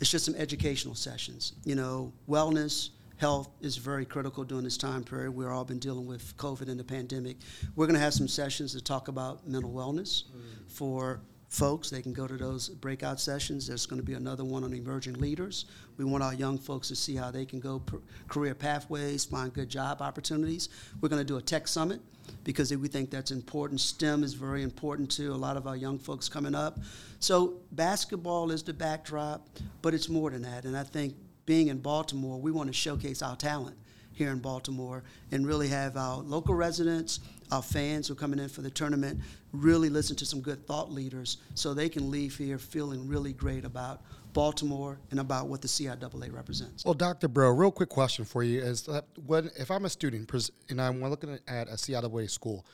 is 0.00 0.10
just 0.10 0.24
some 0.24 0.34
educational 0.36 0.94
sessions. 0.94 1.54
You 1.64 1.74
know, 1.74 2.12
wellness. 2.28 2.90
Health 3.16 3.50
is 3.60 3.76
very 3.76 4.04
critical 4.04 4.42
during 4.42 4.64
this 4.64 4.76
time 4.76 5.04
period. 5.04 5.30
We've 5.30 5.46
all 5.46 5.64
been 5.64 5.78
dealing 5.78 6.06
with 6.06 6.36
COVID 6.38 6.68
and 6.68 6.78
the 6.78 6.84
pandemic. 6.84 7.36
We're 7.76 7.86
going 7.86 7.94
to 7.94 8.00
have 8.00 8.14
some 8.14 8.26
sessions 8.26 8.72
to 8.72 8.80
talk 8.80 9.06
about 9.06 9.46
mental 9.46 9.70
wellness 9.70 10.24
mm. 10.24 10.68
for 10.68 11.20
folks. 11.52 11.90
They 11.90 12.00
can 12.00 12.14
go 12.14 12.26
to 12.26 12.36
those 12.36 12.70
breakout 12.70 13.20
sessions. 13.20 13.66
There's 13.66 13.84
going 13.84 14.00
to 14.00 14.06
be 14.06 14.14
another 14.14 14.42
one 14.42 14.64
on 14.64 14.72
emerging 14.72 15.14
leaders. 15.14 15.66
We 15.98 16.04
want 16.04 16.24
our 16.24 16.32
young 16.32 16.56
folks 16.56 16.88
to 16.88 16.96
see 16.96 17.14
how 17.14 17.30
they 17.30 17.44
can 17.44 17.60
go 17.60 17.80
per- 17.80 18.00
career 18.26 18.54
pathways, 18.54 19.26
find 19.26 19.52
good 19.52 19.68
job 19.68 20.00
opportunities. 20.00 20.70
We're 21.00 21.10
going 21.10 21.20
to 21.20 21.26
do 21.26 21.36
a 21.36 21.42
tech 21.42 21.68
summit 21.68 22.00
because 22.42 22.74
we 22.74 22.88
think 22.88 23.10
that's 23.10 23.30
important. 23.30 23.80
STEM 23.80 24.24
is 24.24 24.32
very 24.32 24.62
important 24.62 25.10
to 25.12 25.28
a 25.28 25.36
lot 25.36 25.58
of 25.58 25.66
our 25.66 25.76
young 25.76 25.98
folks 25.98 26.26
coming 26.26 26.54
up. 26.54 26.78
So 27.20 27.58
basketball 27.72 28.50
is 28.50 28.62
the 28.62 28.72
backdrop, 28.72 29.46
but 29.82 29.92
it's 29.92 30.08
more 30.08 30.30
than 30.30 30.42
that. 30.42 30.64
And 30.64 30.74
I 30.74 30.84
think 30.84 31.14
being 31.44 31.68
in 31.68 31.78
Baltimore, 31.78 32.40
we 32.40 32.50
want 32.50 32.68
to 32.68 32.72
showcase 32.72 33.20
our 33.20 33.36
talent 33.36 33.76
here 34.22 34.30
in 34.30 34.38
Baltimore 34.38 35.02
and 35.32 35.46
really 35.46 35.66
have 35.68 35.96
our 35.96 36.18
local 36.18 36.54
residents, 36.54 37.18
our 37.50 37.62
fans 37.62 38.06
who 38.06 38.12
are 38.12 38.16
coming 38.16 38.38
in 38.38 38.48
for 38.48 38.62
the 38.62 38.70
tournament, 38.70 39.20
really 39.52 39.88
listen 39.88 40.14
to 40.16 40.24
some 40.24 40.40
good 40.40 40.64
thought 40.64 40.92
leaders 40.92 41.38
so 41.54 41.74
they 41.74 41.88
can 41.88 42.08
leave 42.10 42.36
here 42.36 42.56
feeling 42.56 43.08
really 43.08 43.32
great 43.32 43.64
about 43.64 44.02
Baltimore 44.32 44.98
and 45.10 45.18
about 45.18 45.48
what 45.48 45.60
the 45.60 45.68
CIAA 45.68 46.32
represents. 46.32 46.84
Well, 46.84 46.94
Dr. 46.94 47.26
Breaux, 47.26 47.50
real 47.50 47.72
quick 47.72 47.88
question 47.88 48.24
for 48.24 48.44
you 48.44 48.60
is 48.62 48.82
that 48.82 49.06
when 49.26 49.50
if 49.58 49.70
I'm 49.70 49.84
a 49.84 49.90
student 49.90 50.30
and 50.70 50.80
I'm 50.80 51.02
looking 51.02 51.38
at 51.48 51.68
a 51.68 51.72
CIAA 51.72 52.30
school, 52.30 52.64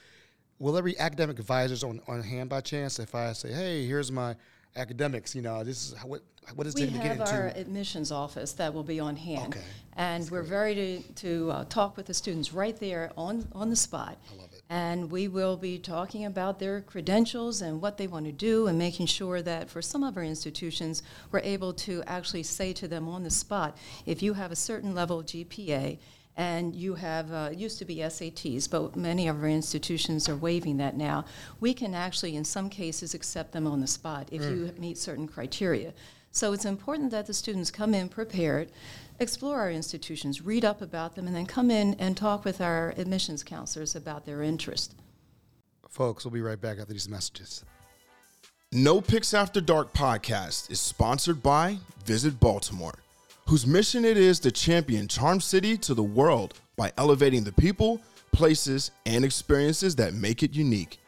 will 0.58 0.80
be 0.82 0.98
academic 0.98 1.38
advisors 1.38 1.82
on, 1.82 2.00
on 2.06 2.22
hand 2.22 2.50
by 2.50 2.60
chance 2.60 2.98
if 2.98 3.14
I 3.14 3.32
say, 3.32 3.52
hey, 3.52 3.86
here's 3.86 4.12
my 4.12 4.36
academics, 4.76 5.34
you 5.34 5.42
know, 5.42 5.64
this 5.64 5.92
is 5.92 5.98
what 6.04 6.22
what 6.54 6.66
is 6.66 6.75
we 6.75 6.82
it 6.84 6.87
to 6.87 6.92
get 6.92 7.18
have 7.18 7.28
our 7.28 7.48
admissions 7.48 8.10
office 8.10 8.52
that 8.52 8.72
will 8.72 8.82
be 8.82 8.98
on 9.00 9.16
hand, 9.16 9.54
Okay. 9.54 9.64
and 9.96 10.22
That's 10.22 10.30
we're 10.30 10.42
ready 10.42 11.00
to, 11.00 11.12
to 11.14 11.50
uh, 11.50 11.64
talk 11.64 11.96
with 11.96 12.06
the 12.06 12.14
students 12.14 12.54
right 12.54 12.78
there 12.78 13.10
on 13.18 13.46
on 13.52 13.68
the 13.68 13.76
spot. 13.76 14.16
I 14.32 14.37
love 14.40 14.52
it. 14.52 14.62
And 14.70 15.10
we 15.10 15.28
will 15.28 15.56
be 15.56 15.78
talking 15.78 16.25
about 16.25 16.58
their 16.58 16.80
credentials 16.82 17.60
and 17.62 17.80
what 17.82 17.98
they 17.98 18.06
want 18.06 18.26
to 18.26 18.32
do, 18.32 18.66
and 18.66 18.78
making 18.78 19.06
sure 19.06 19.42
that 19.42 19.68
for 19.68 19.82
some 19.82 20.02
of 20.02 20.16
our 20.16 20.22
institutions, 20.22 21.02
we're 21.32 21.40
able 21.40 21.72
to 21.75 22.02
actually 22.06 22.42
say 22.42 22.72
to 22.75 22.88
them 22.88 23.08
on 23.08 23.22
the 23.25 23.30
spot, 23.30 23.76
if 24.06 24.22
you 24.22 24.34
have 24.34 24.50
a 24.52 24.56
certain 24.56 24.94
level 24.94 25.20
of 25.20 25.26
GPA 25.26 25.98
and 26.38 26.75
you 26.75 26.95
have, 26.95 27.33
uh, 27.33 27.50
used 27.52 27.78
to 27.80 27.85
be 27.85 27.97
SATs, 27.97 28.71
but 28.71 28.95
many 28.95 29.26
of 29.26 29.42
our 29.42 29.49
institutions 29.49 30.28
are 30.28 30.37
waiving 30.37 30.76
that 30.76 30.97
now. 30.97 31.25
We 31.59 31.75
can 31.75 31.95
actually, 31.95 32.37
in 32.37 32.45
some 32.45 32.71
cases, 32.71 33.12
accept 33.12 33.50
them 33.50 33.66
on 33.66 33.80
the 33.80 33.88
spot 33.88 34.28
if 34.30 34.42
you 34.42 34.73
meet 34.78 34.97
certain 34.99 35.26
criteria. 35.26 35.92
So 36.30 36.52
it's 36.52 36.64
important 36.64 37.11
that 37.11 37.26
the 37.26 37.35
students 37.35 37.73
come 37.73 37.92
in 37.92 38.09
prepared, 38.09 38.71
explore 39.18 39.59
our 39.59 39.71
institutions, 39.71 40.40
read 40.40 40.64
up 40.64 40.80
about 40.80 41.16
them, 41.16 41.26
and 41.26 41.35
then 41.35 41.45
come 41.45 41.73
in 41.73 41.95
and 41.95 42.16
talk 42.16 42.45
with 42.45 42.61
our 42.61 42.95
admissions 42.97 43.42
counselors 43.42 43.97
about 43.97 44.25
their 44.25 44.42
interest. 44.42 44.95
Folks, 45.88 46.25
we'll 46.25 46.33
be 46.33 46.40
right 46.40 46.61
back 46.61 46.78
after 46.78 46.92
these 46.92 47.09
messages. 47.09 47.64
No 48.71 49.00
Picks 49.00 49.35
After 49.35 49.61
Dark 49.61 49.92
podcast 49.92 50.71
is 50.71 50.78
sponsored 50.78 51.42
by 51.42 51.78
Visit 52.04 52.38
Baltimore, 52.38 52.99
whose 53.48 53.66
mission 53.66 54.04
it 54.04 54.18
is 54.18 54.38
to 54.38 54.50
champion 54.50 55.08
Charm 55.08 55.40
City 55.40 55.78
to 55.78 55.94
the 55.94 56.02
world 56.02 56.52
by 56.76 56.92
elevating 56.98 57.44
the 57.44 57.52
people, 57.52 57.98
places, 58.30 58.90
and 59.06 59.24
experiences 59.24 59.96
that 59.96 60.12
make 60.12 60.42
it 60.42 60.54
unique. 60.54 61.00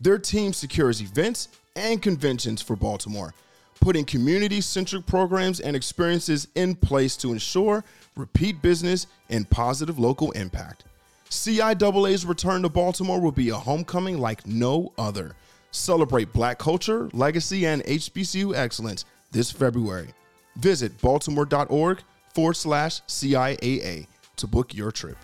Their 0.00 0.16
team 0.16 0.52
secures 0.52 1.02
events 1.02 1.48
and 1.74 2.00
conventions 2.00 2.62
for 2.62 2.76
Baltimore, 2.76 3.34
putting 3.80 4.04
community 4.04 4.60
centric 4.60 5.06
programs 5.06 5.58
and 5.58 5.74
experiences 5.74 6.46
in 6.54 6.76
place 6.76 7.16
to 7.16 7.32
ensure 7.32 7.82
repeat 8.16 8.62
business 8.62 9.08
and 9.28 9.50
positive 9.50 9.98
local 9.98 10.30
impact. 10.32 10.84
CIAA's 11.30 12.24
return 12.24 12.62
to 12.62 12.68
Baltimore 12.68 13.20
will 13.20 13.32
be 13.32 13.48
a 13.48 13.56
homecoming 13.56 14.18
like 14.18 14.46
no 14.46 14.92
other. 14.98 15.34
Celebrate 15.72 16.32
black 16.32 16.60
culture, 16.60 17.10
legacy, 17.12 17.66
and 17.66 17.82
HBCU 17.82 18.54
excellence 18.54 19.04
this 19.32 19.50
February. 19.50 20.14
Visit 20.58 21.00
baltimore.org 21.00 22.02
forward 22.34 22.54
slash 22.54 23.00
CIAA 23.02 24.06
to 24.36 24.46
book 24.46 24.74
your 24.74 24.90
trip. 24.90 25.16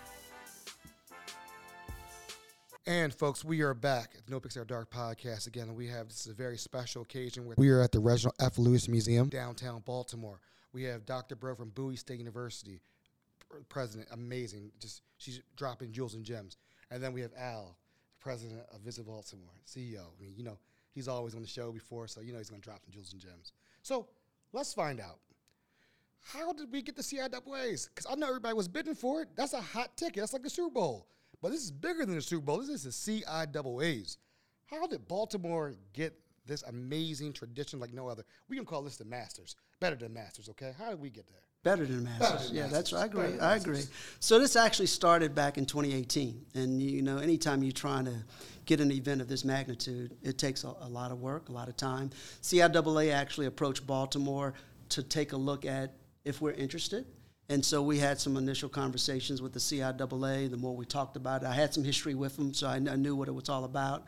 And 2.87 3.13
folks, 3.13 3.45
we 3.45 3.63
are 3.63 3.75
back 3.75 4.13
at 4.17 4.27
the 4.27 4.31
No 4.31 4.39
Picks 4.39 4.57
After 4.57 4.67
Dark 4.67 4.91
podcast 4.91 5.47
again. 5.47 5.75
We 5.75 5.89
have 5.89 6.09
this 6.09 6.27
is 6.27 6.33
a 6.33 6.35
very 6.35 6.59
special 6.59 7.03
occasion 7.03 7.47
where 7.47 7.57
we 7.59 7.71
are 7.71 7.81
at 7.81 7.93
the 7.93 7.99
Reginald 7.99 8.35
F. 8.41 8.59
Lewis 8.59 8.89
Museum, 8.89 9.29
downtown 9.29 9.81
Baltimore. 9.87 10.39
We 10.73 10.85
have 10.85 11.07
Dr. 11.07 11.35
Breaux 11.35 11.55
from 11.55 11.71
Bowie 11.71 11.97
State 11.97 12.19
University, 12.19 12.81
president, 13.71 14.09
amazing. 14.13 14.71
Just 14.81 15.03
she's 15.17 15.41
dropping 15.57 15.93
jewels 15.93 16.15
and 16.15 16.25
gems. 16.25 16.59
And 16.91 17.03
then 17.03 17.13
we 17.13 17.23
have 17.23 17.33
Al, 17.39 17.79
president 18.21 18.61
of 18.73 18.81
Visit 18.83 19.07
Baltimore, 19.07 19.55
CEO. 19.67 20.01
I 20.01 20.23
mean, 20.23 20.35
you 20.37 20.45
know, 20.45 20.59
he's 20.93 21.09
always 21.09 21.35
on 21.35 21.41
the 21.41 21.49
show 21.49 21.73
before, 21.73 22.07
so 22.07 22.21
you 22.21 22.33
know 22.33 22.39
he's 22.39 22.51
going 22.51 22.61
to 22.61 22.69
drop 22.69 22.83
some 22.85 22.93
jewels 22.93 23.13
and 23.13 23.21
gems. 23.21 23.53
So 23.83 24.09
let's 24.55 24.73
find 24.73 25.01
out. 25.01 25.19
How 26.21 26.53
did 26.53 26.73
we 26.73 26.81
get 26.81 26.97
the 26.97 27.03
CIAAs? 27.03 27.89
Because 27.89 28.07
I 28.11 28.15
know 28.15 28.29
everybody 28.29 28.55
was 28.55 28.69
bidding 28.69 28.95
for 28.95 29.23
it. 29.23 29.29
That's 29.37 29.53
a 29.53 29.61
hot 29.61 29.97
ticket. 29.97 30.17
That's 30.17 30.33
like 30.33 30.43
the 30.43 30.51
Super 30.51 30.71
Bowl. 30.71 31.09
But 31.43 31.51
this 31.51 31.63
is 31.63 31.71
bigger 31.71 32.07
than 32.07 32.15
the 32.15 32.23
Super 32.23 32.47
Bowl. 32.47 32.59
This 32.59 32.71
is 32.71 32.85
the 32.85 33.23
CIAAs. 33.23 34.17
How 34.67 34.87
did 34.87 35.07
Baltimore 35.07 35.75
get 35.93 36.15
this 36.47 36.63
amazing 36.63 37.35
tradition 37.35 37.79
like 37.79 37.93
no 37.93 38.09
other? 38.09 38.25
We 38.49 38.57
can 38.57 38.65
call 38.65 38.83
this 38.83 38.97
the 38.97 39.05
Masters. 39.05 39.57
Better 39.81 39.97
than 39.97 40.15
Masters, 40.15 40.49
okay? 40.49 40.73
How 40.79 40.89
did 40.89 41.01
we 41.01 41.11
get 41.11 41.27
there? 41.29 41.43
Better 41.65 41.87
than 41.87 42.05
Masters. 42.05 42.49
than 42.49 42.57
yeah, 42.57 42.67
that's 42.69 42.93
Masters. 42.93 42.99
I 43.01 43.05
agree. 43.07 43.31
than 43.33 43.41
I 43.41 43.57
agree. 43.57 43.83
So 44.21 44.39
this 44.39 44.55
actually 44.55 44.87
started 44.87 45.35
back 45.35 45.59
in 45.59 45.67
2018, 45.67 46.45
and 46.55 46.81
you 46.81 47.03
know, 47.03 47.19
anytime 47.19 47.63
you're 47.63 47.73
trying 47.73 48.05
to 48.05 48.15
get 48.67 48.81
an 48.81 48.93
event 48.93 49.21
of 49.21 49.29
this 49.29 49.45
magnitude, 49.45 50.15
it 50.23 50.39
takes 50.39 50.65
a, 50.65 50.75
a 50.83 50.89
lot 50.89 51.11
of 51.11 51.21
work, 51.21 51.49
a 51.49 51.53
lot 51.53 51.69
of 51.69 51.77
time. 51.77 52.11
CIAA 52.43 53.13
actually 53.13 53.47
approached 53.47 53.87
Baltimore 53.87 54.55
to 54.91 55.03
take 55.03 55.33
a 55.33 55.37
look 55.37 55.65
at 55.65 55.93
if 56.25 56.41
we're 56.41 56.53
interested. 56.53 57.07
And 57.49 57.65
so 57.65 57.83
we 57.83 57.99
had 57.99 58.19
some 58.19 58.37
initial 58.37 58.69
conversations 58.69 59.43
with 59.43 59.53
the 59.53 59.59
CIAA. 59.59 60.51
The 60.51 60.57
more 60.57 60.75
we 60.75 60.87
talked 60.87 61.17
about 61.17 61.43
it, 61.43 61.47
I 61.47 61.55
had 61.55 61.75
some 61.75 61.85
history 61.85 62.15
with 62.15 62.37
them, 62.37 62.55
so 62.55 62.69
I, 62.69 62.77
I 62.77 62.97
knew 62.97 63.15
what 63.15 63.29
it 63.29 63.35
was 63.35 63.49
all 63.49 63.65
about. 63.65 64.05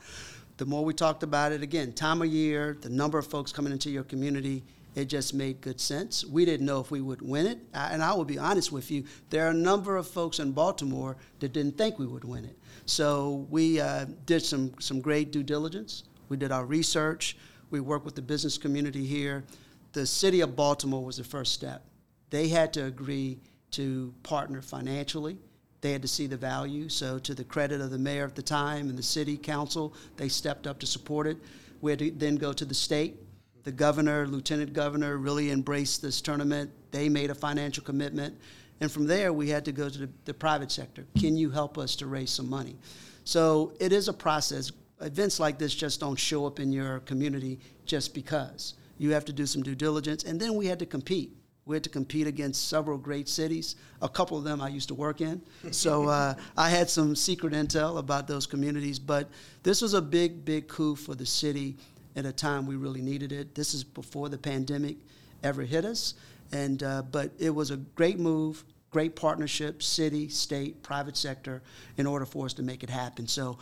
The 0.57 0.65
more 0.65 0.85
we 0.85 0.95
talked 0.95 1.23
about 1.23 1.53
it, 1.53 1.63
again, 1.63 1.93
time 1.93 2.23
of 2.23 2.29
year, 2.29 2.79
the 2.81 2.89
number 2.89 3.19
of 3.19 3.27
folks 3.27 3.53
coming 3.53 3.73
into 3.73 3.91
your 3.91 4.05
community, 4.05 4.63
it 4.97 5.11
just 5.11 5.35
made 5.35 5.61
good 5.61 5.79
sense. 5.79 6.25
We 6.25 6.47
didn't 6.47 6.65
know 6.65 6.81
if 6.81 6.91
we 6.91 7.03
would 7.03 7.21
win 7.21 7.47
it, 7.47 7.59
and 7.75 8.03
I 8.03 8.15
will 8.15 8.25
be 8.25 8.39
honest 8.39 8.73
with 8.73 8.91
you. 8.91 9.05
There 9.29 9.47
are 9.47 9.51
a 9.51 9.55
number 9.55 9.99
of 9.99 10.09
folks 10.09 10.39
in 10.39 10.53
Baltimore 10.53 11.19
that 11.41 11.53
didn't 11.53 11.77
think 11.77 11.99
we 11.99 12.07
would 12.07 12.25
win 12.25 12.47
it. 12.47 12.59
So 12.87 13.47
we 13.51 13.79
uh, 13.79 14.07
did 14.25 14.43
some 14.43 14.73
some 14.81 15.03
great 15.03 15.33
due 15.33 15.43
diligence. 15.43 16.05
We 16.31 16.39
did 16.39 16.51
our 16.51 16.65
research. 16.65 17.37
We 17.71 17.81
worked 17.81 18.07
with 18.07 18.15
the 18.15 18.23
business 18.23 18.57
community 18.57 19.05
here. 19.05 19.45
The 19.93 20.07
city 20.07 20.41
of 20.41 20.57
Baltimore 20.57 21.05
was 21.05 21.19
the 21.19 21.25
first 21.25 21.53
step. 21.53 21.85
They 22.31 22.49
had 22.49 22.73
to 22.73 22.87
agree 22.87 23.39
to 23.73 24.15
partner 24.23 24.63
financially. 24.63 25.37
They 25.83 25.93
had 25.93 26.03
to 26.03 26.09
see 26.09 26.27
the 26.27 26.39
value. 26.39 26.89
So, 26.89 27.19
to 27.19 27.35
the 27.35 27.45
credit 27.45 27.83
of 27.83 27.91
the 27.91 27.99
mayor 27.99 28.25
at 28.25 28.35
the 28.35 28.43
time 28.43 28.89
and 28.89 28.99
the 28.99 29.03
city 29.03 29.37
council, 29.37 29.95
they 30.17 30.31
stepped 30.31 30.67
up 30.67 30.79
to 30.79 30.87
support 30.87 31.27
it. 31.27 31.37
We 31.83 31.93
had 31.93 31.99
to 31.99 32.11
then 32.11 32.37
go 32.37 32.55
to 32.55 32.65
the 32.65 32.75
state. 32.75 33.26
The 33.67 33.73
governor, 33.73 34.29
lieutenant 34.29 34.73
governor 34.75 35.17
really 35.17 35.51
embraced 35.51 36.01
this 36.01 36.21
tournament. 36.21 36.71
They 36.93 37.09
made 37.09 37.31
a 37.31 37.35
financial 37.35 37.83
commitment. 37.83 38.39
And 38.81 38.93
from 38.93 39.09
there, 39.09 39.33
we 39.33 39.49
had 39.49 39.65
to 39.65 39.73
go 39.73 39.89
to 39.89 39.99
the, 39.99 40.09
the 40.25 40.35
private 40.35 40.71
sector. 40.71 41.05
Can 41.19 41.37
you 41.37 41.51
help 41.51 41.77
us 41.77 41.97
to 41.97 42.07
raise 42.07 42.31
some 42.31 42.49
money? 42.49 42.77
So, 43.25 43.73
it 43.81 43.93
is 43.93 44.07
a 44.07 44.13
process. 44.13 44.71
Events 45.01 45.41
like 45.41 45.59
this 45.59 45.75
just 45.75 45.99
don't 45.99 46.15
show 46.15 46.47
up 46.47 46.61
in 46.61 46.71
your 46.71 47.01
community 47.01 47.59
just 47.87 48.15
because. 48.15 48.75
You 48.99 49.11
have 49.11 49.25
to 49.25 49.33
do 49.33 49.47
some 49.47 49.65
due 49.65 49.75
diligence. 49.75 50.23
And 50.23 50.39
then 50.39 50.55
we 50.55 50.67
had 50.67 50.79
to 50.79 50.87
compete. 50.87 51.37
We 51.65 51.75
had 51.75 51.83
to 51.83 51.91
compete 51.91 52.29
against 52.29 52.69
several 52.69 52.97
great 52.97 53.29
cities. 53.29 53.75
A 54.01 54.09
couple 54.09 54.39
of 54.39 54.45
them 54.45 54.61
I 54.61 54.69
used 54.69 54.87
to 54.91 54.95
work 54.95 55.21
in. 55.21 55.43
So 55.73 56.05
uh, 56.09 56.37
I 56.57 56.71
had 56.71 56.89
some 56.89 57.17
secret 57.17 57.53
intel 57.53 57.99
about 57.99 58.29
those 58.29 58.47
communities. 58.47 59.01
But 59.01 59.29
this 59.65 59.83
was 59.83 59.95
a 59.95 60.01
big, 60.01 60.45
big 60.45 60.69
coup 60.69 60.95
for 60.95 61.17
the 61.17 61.27
city 61.27 61.79
at 62.17 62.25
a 62.25 62.33
time 62.33 62.67
we 62.67 62.75
really 62.77 63.03
needed 63.03 63.31
it. 63.31 63.55
This 63.55 63.75
is 63.75 63.85
before 63.85 64.29
the 64.29 64.39
pandemic 64.39 64.97
ever 65.43 65.63
hit 65.63 65.85
us. 65.85 66.15
And, 66.53 66.83
uh, 66.83 67.03
but 67.03 67.31
it 67.39 67.51
was 67.51 67.71
a 67.71 67.77
great 67.77 68.19
move, 68.19 68.65
great 68.91 69.15
partnership, 69.15 69.83
city, 69.83 70.29
state, 70.29 70.83
private 70.83 71.17
sector, 71.17 71.63
in 71.97 72.07
order 72.07 72.25
for 72.25 72.47
us 72.47 72.55
to 72.55 72.63
make 72.63 72.83
it 72.83 72.91
happen. 72.91 73.27
So 73.27 73.59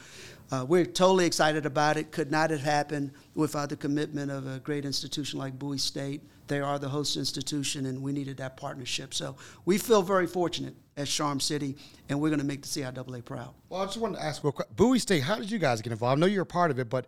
uh, 0.53 0.65
we're 0.69 0.85
totally 0.85 1.27
excited 1.27 1.67
about 1.67 1.97
it. 1.97 2.13
Could 2.13 2.31
not 2.31 2.51
have 2.51 2.61
happened 2.61 3.11
without 3.35 3.71
the 3.71 3.77
commitment 3.77 4.31
of 4.31 4.47
a 4.47 4.61
great 4.61 4.85
institution 4.85 5.39
like 5.39 5.59
Bowie 5.59 5.79
State. 5.79 6.23
They 6.47 6.61
are 6.61 6.79
the 6.79 6.91
host 6.91 7.17
institution, 7.17 7.87
and 7.87 8.03
we 8.03 8.13
needed 8.13 8.37
that 8.37 8.59
partnership. 8.59 9.15
So 9.15 9.35
we 9.65 9.79
feel 9.79 10.03
very 10.03 10.27
fortunate 10.27 10.75
at 10.99 11.07
Charm 11.07 11.41
City, 11.41 11.75
and 12.11 12.21
we're 12.21 12.29
going 12.29 12.41
to 12.41 12.45
make 12.45 12.61
the 12.61 12.69
CIAA 12.69 13.25
proud. 13.25 13.55
Well, 13.71 13.81
I 13.81 13.87
just 13.87 13.97
wanted 13.97 14.19
to 14.19 14.25
ask 14.25 14.45
real 14.45 14.53
quick. 14.53 14.69
Bowie 14.77 14.99
State, 14.99 15.23
how 15.23 15.37
did 15.37 15.51
you 15.51 15.59
guys 15.59 15.81
get 15.81 15.91
involved? 15.91 16.19
I 16.19 16.21
know 16.21 16.27
you're 16.27 16.43
a 16.43 16.47
part 16.47 16.71
of 16.71 16.79
it, 16.79 16.91
but 16.91 17.07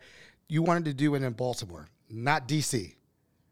you 0.48 0.62
wanted 0.62 0.84
to 0.86 0.94
do 0.94 1.14
it 1.14 1.22
in 1.22 1.32
Baltimore, 1.32 1.88
not 2.10 2.46
D.C. 2.48 2.94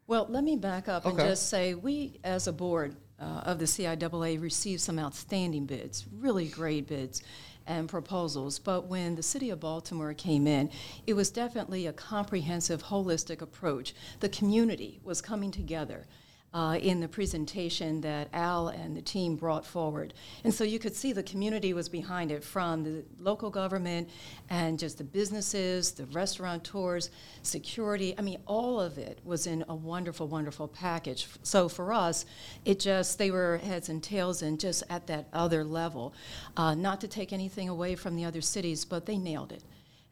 Well, 0.06 0.26
let 0.28 0.44
me 0.44 0.56
back 0.56 0.88
up 0.88 1.06
and 1.06 1.18
just 1.18 1.48
say 1.48 1.74
we, 1.74 2.20
as 2.24 2.46
a 2.46 2.52
board 2.52 2.94
uh, 3.18 3.42
of 3.44 3.58
the 3.58 3.64
CIAA, 3.64 4.40
received 4.40 4.80
some 4.80 4.98
outstanding 4.98 5.66
bids, 5.66 6.06
really 6.12 6.46
great 6.46 6.86
bids. 6.86 7.22
and 7.66 7.88
proposals. 7.88 8.58
But 8.58 8.88
when 8.88 9.14
the 9.14 9.22
city 9.22 9.48
of 9.48 9.58
Baltimore 9.60 10.12
came 10.12 10.46
in, 10.46 10.70
it 11.06 11.14
was 11.14 11.30
definitely 11.30 11.86
a 11.86 11.94
comprehensive, 11.94 12.82
holistic 12.84 13.40
approach. 13.40 13.94
The 14.20 14.28
community 14.28 15.00
was 15.02 15.22
coming 15.22 15.50
together 15.50 16.06
uh, 16.54 16.78
in 16.80 17.00
the 17.00 17.08
presentation 17.08 18.00
that 18.00 18.28
Al 18.32 18.68
and 18.68 18.96
the 18.96 19.02
team 19.02 19.34
brought 19.34 19.66
forward. 19.66 20.14
And 20.44 20.54
so 20.54 20.62
you 20.62 20.78
could 20.78 20.94
see 20.94 21.12
the 21.12 21.22
community 21.24 21.74
was 21.74 21.88
behind 21.88 22.30
it 22.30 22.44
from 22.44 22.84
the 22.84 23.04
local 23.18 23.50
government 23.50 24.08
and 24.48 24.78
just 24.78 24.98
the 24.98 25.04
businesses, 25.04 25.90
the 25.90 26.06
restaurateurs, 26.06 27.10
security. 27.42 28.14
I 28.16 28.22
mean, 28.22 28.38
all 28.46 28.80
of 28.80 28.98
it 28.98 29.18
was 29.24 29.48
in 29.48 29.64
a 29.68 29.74
wonderful, 29.74 30.28
wonderful 30.28 30.68
package. 30.68 31.26
So 31.42 31.68
for 31.68 31.92
us, 31.92 32.24
it 32.64 32.78
just, 32.78 33.18
they 33.18 33.32
were 33.32 33.58
heads 33.58 33.88
and 33.88 34.00
tails 34.00 34.40
and 34.40 34.60
just 34.60 34.84
at 34.88 35.08
that 35.08 35.26
other 35.32 35.64
level. 35.64 36.14
Uh, 36.56 36.76
not 36.76 37.00
to 37.00 37.08
take 37.08 37.32
anything 37.32 37.68
away 37.68 37.96
from 37.96 38.14
the 38.14 38.24
other 38.24 38.40
cities, 38.40 38.84
but 38.84 39.06
they 39.06 39.18
nailed 39.18 39.50
it. 39.50 39.64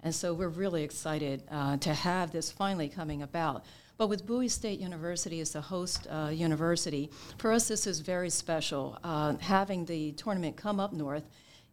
And 0.03 0.15
so 0.15 0.35
we're 0.35 0.49
really 0.49 0.83
excited 0.83 1.43
uh, 1.51 1.77
to 1.79 1.95
have 1.95 2.33
this 2.33 2.51
finally 2.51 2.89
coming 2.89 3.23
about. 3.23 3.65
But 3.99 4.09
with 4.09 4.27
Bowie 4.27 4.49
State 4.49 4.81
University 4.81 5.41
as 5.41 5.53
the 5.53 5.61
host 5.61 6.09
uh, 6.11 6.31
university, 6.33 7.11
for 7.39 7.53
us 7.53 7.69
this 7.69 7.87
is 7.87 8.01
very 8.01 8.31
special. 8.31 8.99
Uh, 9.05 9.37
having 9.37 9.85
the 9.85 10.13
tournament 10.13 10.57
come 10.57 10.81
up 10.81 10.93
north, 10.93 11.25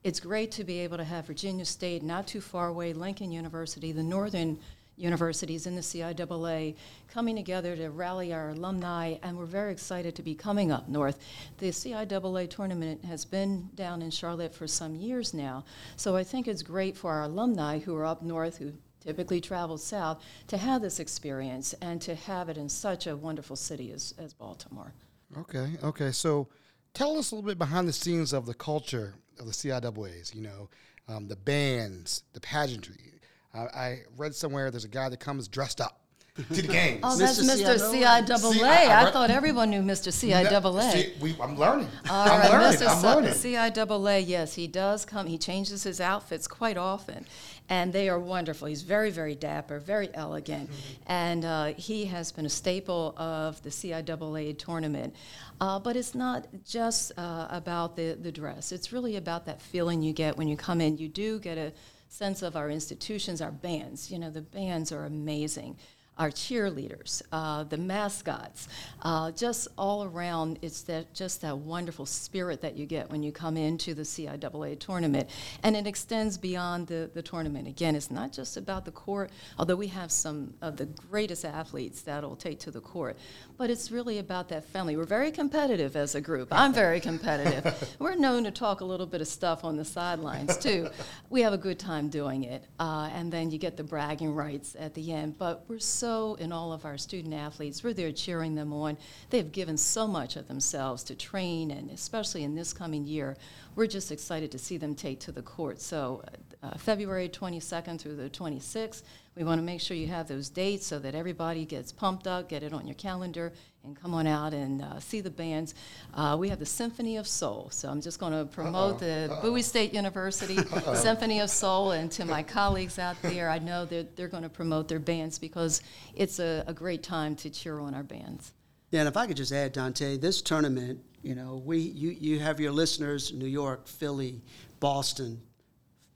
it's 0.03 0.19
great 0.19 0.51
to 0.51 0.63
be 0.63 0.79
able 0.79 0.97
to 0.97 1.03
have 1.03 1.25
Virginia 1.25 1.65
State, 1.65 2.03
not 2.03 2.27
too 2.27 2.39
far 2.39 2.67
away, 2.67 2.93
Lincoln 2.93 3.31
University, 3.31 3.91
the 3.91 4.03
northern 4.03 4.59
universities 4.99 5.65
in 5.65 5.75
the 5.75 5.81
CIAA 5.81 6.75
coming 7.07 7.35
together 7.35 7.75
to 7.75 7.89
rally 7.89 8.33
our 8.33 8.49
alumni, 8.49 9.15
and 9.23 9.37
we're 9.37 9.45
very 9.45 9.71
excited 9.71 10.15
to 10.15 10.21
be 10.21 10.35
coming 10.35 10.71
up 10.71 10.89
north. 10.89 11.19
The 11.57 11.69
CIAA 11.69 12.49
tournament 12.49 13.05
has 13.05 13.25
been 13.25 13.69
down 13.75 14.01
in 14.01 14.11
Charlotte 14.11 14.53
for 14.53 14.67
some 14.67 14.95
years 14.95 15.33
now, 15.33 15.65
so 15.95 16.15
I 16.15 16.23
think 16.23 16.47
it's 16.47 16.63
great 16.63 16.97
for 16.97 17.11
our 17.11 17.23
alumni 17.23 17.79
who 17.79 17.95
are 17.95 18.05
up 18.05 18.21
north 18.21 18.57
who 18.57 18.73
typically 18.99 19.41
travel 19.41 19.77
south, 19.77 20.23
to 20.47 20.57
have 20.57 20.81
this 20.81 20.99
experience 20.99 21.73
and 21.81 22.01
to 22.01 22.15
have 22.15 22.49
it 22.49 22.57
in 22.57 22.69
such 22.69 23.07
a 23.07 23.15
wonderful 23.15 23.55
city 23.55 23.91
as, 23.91 24.13
as 24.17 24.33
Baltimore. 24.33 24.93
Okay, 25.37 25.69
okay. 25.83 26.11
So 26.11 26.47
tell 26.93 27.17
us 27.17 27.31
a 27.31 27.35
little 27.35 27.47
bit 27.47 27.57
behind 27.57 27.87
the 27.87 27.93
scenes 27.93 28.33
of 28.33 28.45
the 28.45 28.53
culture 28.53 29.15
of 29.39 29.45
the 29.45 29.51
CIAAs, 29.51 30.35
you 30.35 30.41
know, 30.41 30.69
um, 31.07 31.27
the 31.27 31.35
bands, 31.35 32.23
the 32.33 32.39
pageantry. 32.39 33.18
Uh, 33.53 33.65
I 33.73 33.99
read 34.17 34.35
somewhere 34.35 34.69
there's 34.71 34.85
a 34.85 34.89
guy 34.89 35.09
that 35.09 35.19
comes 35.19 35.47
dressed 35.47 35.81
up 35.81 35.99
to 36.35 36.61
the 36.61 36.67
games. 36.67 36.99
Oh, 37.03 37.17
that's 37.17 37.41
Mr. 37.41 37.75
CIAA. 37.77 37.91
See, 37.91 38.63
I- 38.63 38.85
I 38.85 39.01
I 39.01 39.05
re- 39.05 39.11
thought 39.11 39.29
everyone 39.31 39.69
knew 39.71 39.81
Mr. 39.81 40.09
CIAA. 40.11 40.91
See, 40.93 41.13
we, 41.19 41.35
I'm 41.41 41.57
learning. 41.57 41.87
All 42.09 42.29
I'm 42.29 42.39
right, 42.39 42.51
learning. 42.51 42.79
Mr. 42.79 42.87
I'm 42.87 43.01
learning. 43.03 43.31
CIAA, 43.31 44.23
yes, 44.27 44.53
he 44.53 44.67
does 44.67 45.03
come. 45.05 45.25
He 45.27 45.37
changes 45.37 45.83
his 45.83 45.99
outfits 45.99 46.47
quite 46.47 46.77
often, 46.77 47.25
and 47.67 47.91
they 47.91 48.07
are 48.07 48.19
wonderful. 48.19 48.67
He's 48.67 48.83
very, 48.83 49.09
very 49.09 49.33
dapper, 49.35 49.79
very 49.79 50.09
elegant, 50.13 50.69
and 51.07 51.43
uh, 51.43 51.65
he 51.75 52.05
has 52.05 52.31
been 52.31 52.45
a 52.45 52.49
staple 52.49 53.15
of 53.17 53.61
the 53.63 53.69
CIAA 53.69 54.57
tournament. 54.57 55.15
Uh, 55.59 55.77
but 55.79 55.97
it's 55.97 56.15
not 56.15 56.47
just 56.65 57.11
uh, 57.17 57.47
about 57.49 57.97
the, 57.97 58.13
the 58.21 58.31
dress. 58.31 58.71
It's 58.71 58.93
really 58.93 59.17
about 59.17 59.45
that 59.47 59.61
feeling 59.61 60.01
you 60.01 60.13
get 60.13 60.37
when 60.37 60.47
you 60.47 60.55
come 60.55 60.79
in. 60.79 60.97
You 60.97 61.09
do 61.09 61.37
get 61.39 61.57
a 61.57 61.73
sense 62.09 62.41
of 62.41 62.55
our 62.55 62.69
institutions, 62.69 63.41
our 63.41 63.51
bands. 63.51 64.11
You 64.11 64.19
know, 64.19 64.29
the 64.29 64.41
bands 64.41 64.91
are 64.91 65.05
amazing 65.05 65.77
our 66.19 66.29
cheerleaders, 66.29 67.21
uh, 67.31 67.63
the 67.63 67.77
mascots, 67.77 68.67
uh, 69.03 69.31
just 69.31 69.69
all 69.77 70.03
around. 70.03 70.59
It's 70.61 70.81
that 70.83 71.13
just 71.13 71.41
that 71.41 71.57
wonderful 71.57 72.05
spirit 72.05 72.61
that 72.61 72.75
you 72.75 72.85
get 72.85 73.09
when 73.09 73.23
you 73.23 73.31
come 73.31 73.55
into 73.55 73.93
the 73.93 74.01
CIAA 74.01 74.77
tournament, 74.77 75.29
and 75.63 75.77
it 75.77 75.87
extends 75.87 76.37
beyond 76.37 76.87
the, 76.87 77.09
the 77.13 77.21
tournament. 77.21 77.69
Again, 77.69 77.95
it's 77.95 78.11
not 78.11 78.33
just 78.33 78.57
about 78.57 78.83
the 78.83 78.91
court, 78.91 79.31
although 79.57 79.77
we 79.77 79.87
have 79.87 80.11
some 80.11 80.53
of 80.61 80.75
the 80.75 80.85
greatest 80.85 81.45
athletes 81.45 82.01
that'll 82.01 82.35
take 82.35 82.59
to 82.59 82.71
the 82.71 82.81
court, 82.81 83.17
but 83.57 83.69
it's 83.69 83.89
really 83.89 84.19
about 84.19 84.49
that 84.49 84.65
family. 84.65 84.97
We're 84.97 85.05
very 85.05 85.31
competitive 85.31 85.95
as 85.95 86.15
a 86.15 86.21
group. 86.21 86.49
I'm 86.51 86.73
very 86.73 86.99
competitive. 86.99 87.95
We're 87.99 88.15
known 88.15 88.43
to 88.43 88.51
talk 88.51 88.81
a 88.81 88.85
little 88.85 89.05
bit 89.05 89.21
of 89.21 89.27
stuff 89.27 89.63
on 89.63 89.77
the 89.77 89.85
sidelines 89.85 90.57
too. 90.57 90.89
We 91.29 91.41
have 91.41 91.53
a 91.53 91.57
good 91.57 91.79
time 91.79 92.09
doing 92.09 92.43
it, 92.43 92.65
uh, 92.79 93.09
and 93.13 93.31
then 93.31 93.51
you 93.51 93.57
get 93.57 93.77
the 93.77 93.83
bragging 93.83 94.35
rights 94.35 94.75
at 94.77 94.93
the 94.93 95.13
end. 95.13 95.37
But 95.37 95.63
we're 95.67 95.79
so 95.79 96.08
in 96.09 96.51
all 96.51 96.73
of 96.73 96.85
our 96.85 96.97
student 96.97 97.33
athletes. 97.33 97.83
We're 97.83 97.93
there 97.93 98.11
cheering 98.11 98.55
them 98.55 98.73
on. 98.73 98.97
They've 99.29 99.51
given 99.51 99.77
so 99.77 100.07
much 100.07 100.35
of 100.35 100.47
themselves 100.47 101.03
to 101.03 101.15
train, 101.15 101.71
and 101.71 101.91
especially 101.91 102.43
in 102.43 102.55
this 102.55 102.73
coming 102.73 103.05
year, 103.05 103.37
we're 103.79 103.87
just 103.87 104.11
excited 104.11 104.51
to 104.51 104.59
see 104.59 104.75
them 104.75 104.93
take 104.93 105.21
to 105.21 105.31
the 105.31 105.41
court. 105.41 105.79
So, 105.79 106.21
uh, 106.61 106.77
February 106.77 107.29
22nd 107.29 107.97
through 107.97 108.17
the 108.17 108.29
26th, 108.29 109.03
we 109.37 109.45
want 109.45 109.57
to 109.57 109.63
make 109.63 109.79
sure 109.79 109.95
you 109.95 110.07
have 110.07 110.27
those 110.27 110.49
dates 110.49 110.85
so 110.85 110.99
that 110.99 111.15
everybody 111.15 111.63
gets 111.63 111.93
pumped 111.93 112.27
up, 112.27 112.49
get 112.49 112.61
it 112.61 112.73
on 112.73 112.85
your 112.85 112.95
calendar, 112.95 113.53
and 113.85 113.95
come 113.95 114.13
on 114.13 114.27
out 114.27 114.53
and 114.53 114.81
uh, 114.81 114.99
see 114.99 115.21
the 115.21 115.29
bands. 115.29 115.75
Uh, 116.13 116.35
we 116.37 116.49
have 116.49 116.59
the 116.59 116.65
Symphony 116.65 117.15
of 117.15 117.25
Soul, 117.25 117.69
so 117.71 117.87
I'm 117.87 118.01
just 118.01 118.19
going 118.19 118.33
to 118.33 118.43
promote 118.53 118.99
the 118.99 119.33
Bowie 119.41 119.61
State 119.61 119.93
University 119.93 120.57
Symphony 120.95 121.39
of 121.39 121.49
Soul, 121.49 121.91
and 121.91 122.11
to 122.11 122.25
my 122.25 122.43
colleagues 122.43 122.99
out 122.99 123.15
there, 123.21 123.49
I 123.49 123.59
know 123.59 123.85
that 123.85 124.17
they're 124.17 124.27
going 124.27 124.43
to 124.43 124.49
promote 124.49 124.89
their 124.89 124.99
bands 124.99 125.39
because 125.39 125.81
it's 126.15 126.39
a, 126.39 126.65
a 126.67 126.73
great 126.73 127.01
time 127.01 127.33
to 127.37 127.49
cheer 127.49 127.79
on 127.79 127.93
our 127.93 128.03
bands. 128.03 128.51
Yeah, 128.91 129.01
and 129.01 129.09
if 129.09 129.17
I 129.17 129.27
could 129.27 129.37
just 129.37 129.51
add, 129.51 129.73
Dante, 129.73 130.17
this 130.17 130.41
tournament, 130.41 130.99
you 131.21 131.35
know, 131.35 131.61
we 131.63 131.77
you, 131.77 132.09
you 132.09 132.39
have 132.39 132.59
your 132.59 132.71
listeners, 132.71 133.33
New 133.33 133.45
York, 133.45 133.87
Philly, 133.87 134.41
Boston, 134.79 135.41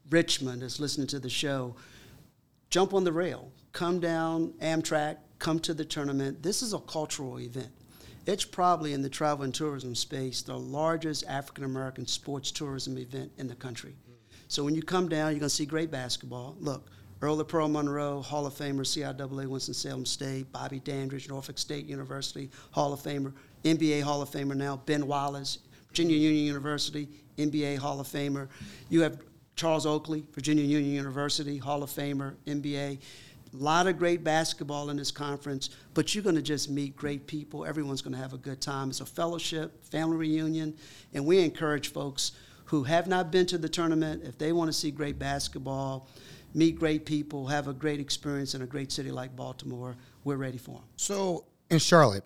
Richmond 0.10 0.64
is 0.64 0.80
listening 0.80 1.08
to 1.08 1.20
the 1.20 1.30
show. 1.30 1.76
Jump 2.70 2.94
on 2.94 3.04
the 3.04 3.14
rail, 3.14 3.52
come 3.72 4.00
down 4.00 4.54
Amtrak, 4.62 5.18
come 5.40 5.60
to 5.60 5.74
the 5.74 5.86
tournament. 5.86 6.42
This 6.42 6.62
is 6.62 6.74
a 6.74 6.80
cultural 6.80 7.40
event. 7.40 7.72
It's 8.26 8.46
probably 8.46 8.94
in 8.94 9.02
the 9.02 9.10
travel 9.10 9.44
and 9.44 9.54
tourism 9.54 9.96
space 9.96 10.42
the 10.42 10.58
largest 10.58 11.26
African 11.28 11.66
American 11.66 12.08
sports 12.08 12.52
tourism 12.52 12.98
event 12.98 13.32
in 13.38 13.48
the 13.48 13.56
country. 13.56 13.96
So 14.48 14.64
when 14.64 14.76
you 14.76 14.82
come 14.82 15.10
down, 15.10 15.32
you're 15.32 15.40
going 15.40 15.50
to 15.50 15.56
see 15.56 15.66
great 15.66 15.92
basketball. 15.92 16.56
Look, 16.60 16.90
Earl 17.24 17.38
the 17.38 17.46
Pearl 17.46 17.70
Monroe, 17.70 18.22
Hall 18.22 18.46
of 18.46 18.54
Famer, 18.54 18.82
CIAA, 18.82 19.48
Winston-Salem 19.48 20.06
State, 20.06 20.52
Bobby 20.52 20.82
Dandridge, 20.82 21.30
Norfolk 21.30 21.58
State 21.58 21.86
University, 21.86 22.50
Hall 22.72 22.92
of 22.92 23.00
Famer, 23.00 23.32
NBA 23.64 24.02
Hall 24.02 24.22
of 24.22 24.30
Famer 24.30 24.58
now, 24.58 24.82
Ben 24.86 25.08
Wallace, 25.08 25.60
Virginia 25.88 26.18
Union 26.18 26.44
University, 26.44 27.08
NBA 27.38 27.78
Hall 27.78 28.02
of 28.02 28.08
Famer. 28.08 28.50
You 28.90 29.04
have 29.04 29.22
Charles 29.56 29.86
Oakley, 29.86 30.26
Virginia 30.34 30.66
Union 30.66 30.94
University, 30.94 31.58
Hall 31.58 31.82
of 31.82 31.90
Famer, 31.90 32.36
NBA. 32.46 32.98
A 33.54 33.56
lot 33.56 33.88
of 33.88 33.98
great 33.98 34.26
basketball 34.26 34.90
in 34.90 34.98
this 34.98 35.10
conference, 35.10 35.70
but 35.94 36.14
you're 36.14 36.26
going 36.26 36.36
to 36.36 36.42
just 36.42 36.70
meet 36.70 36.94
great 36.94 37.26
people. 37.26 37.66
Everyone's 37.66 38.02
going 38.02 38.16
to 38.16 38.22
have 38.22 38.34
a 38.34 38.38
good 38.38 38.60
time. 38.60 38.90
It's 38.90 39.00
a 39.00 39.06
fellowship, 39.06 39.82
family 39.86 40.18
reunion, 40.18 40.76
and 41.14 41.26
we 41.26 41.40
encourage 41.40 41.94
folks 41.94 42.34
who 42.66 42.84
have 42.84 43.08
not 43.08 43.32
been 43.32 43.46
to 43.46 43.58
the 43.58 43.70
tournament, 43.70 44.24
if 44.26 44.38
they 44.38 44.52
want 44.52 44.68
to 44.68 44.74
see 44.74 44.92
great 44.92 45.18
basketball, 45.18 46.10
meet 46.54 46.78
great 46.78 47.06
people, 47.06 47.48
have 47.48 47.68
a 47.68 47.74
great 47.74 48.00
experience 48.00 48.56
in 48.56 48.62
a 48.62 48.66
great 48.66 48.92
city 48.92 49.12
like 49.12 49.36
Baltimore, 49.36 49.96
we're 50.24 50.38
ready 50.38 50.58
for 50.58 50.76
them. 50.76 50.84
So 50.96 51.46
in 51.70 51.80
Charlotte, 51.80 52.24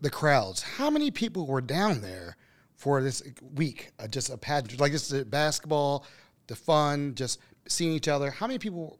the 0.00 0.10
crowds. 0.10 0.62
How 0.62 0.90
many 0.90 1.10
people 1.10 1.46
were 1.46 1.60
down 1.60 2.00
there 2.00 2.36
for 2.76 3.02
this 3.02 3.22
week? 3.54 3.90
Uh, 3.98 4.06
just 4.06 4.30
a 4.30 4.36
pageant, 4.36 4.80
like 4.80 4.92
just 4.92 5.10
the 5.10 5.24
basketball, 5.24 6.06
the 6.46 6.56
fun, 6.56 7.14
just 7.14 7.40
seeing 7.68 7.92
each 7.92 8.08
other. 8.08 8.30
How 8.30 8.46
many 8.46 8.58
people 8.58 8.98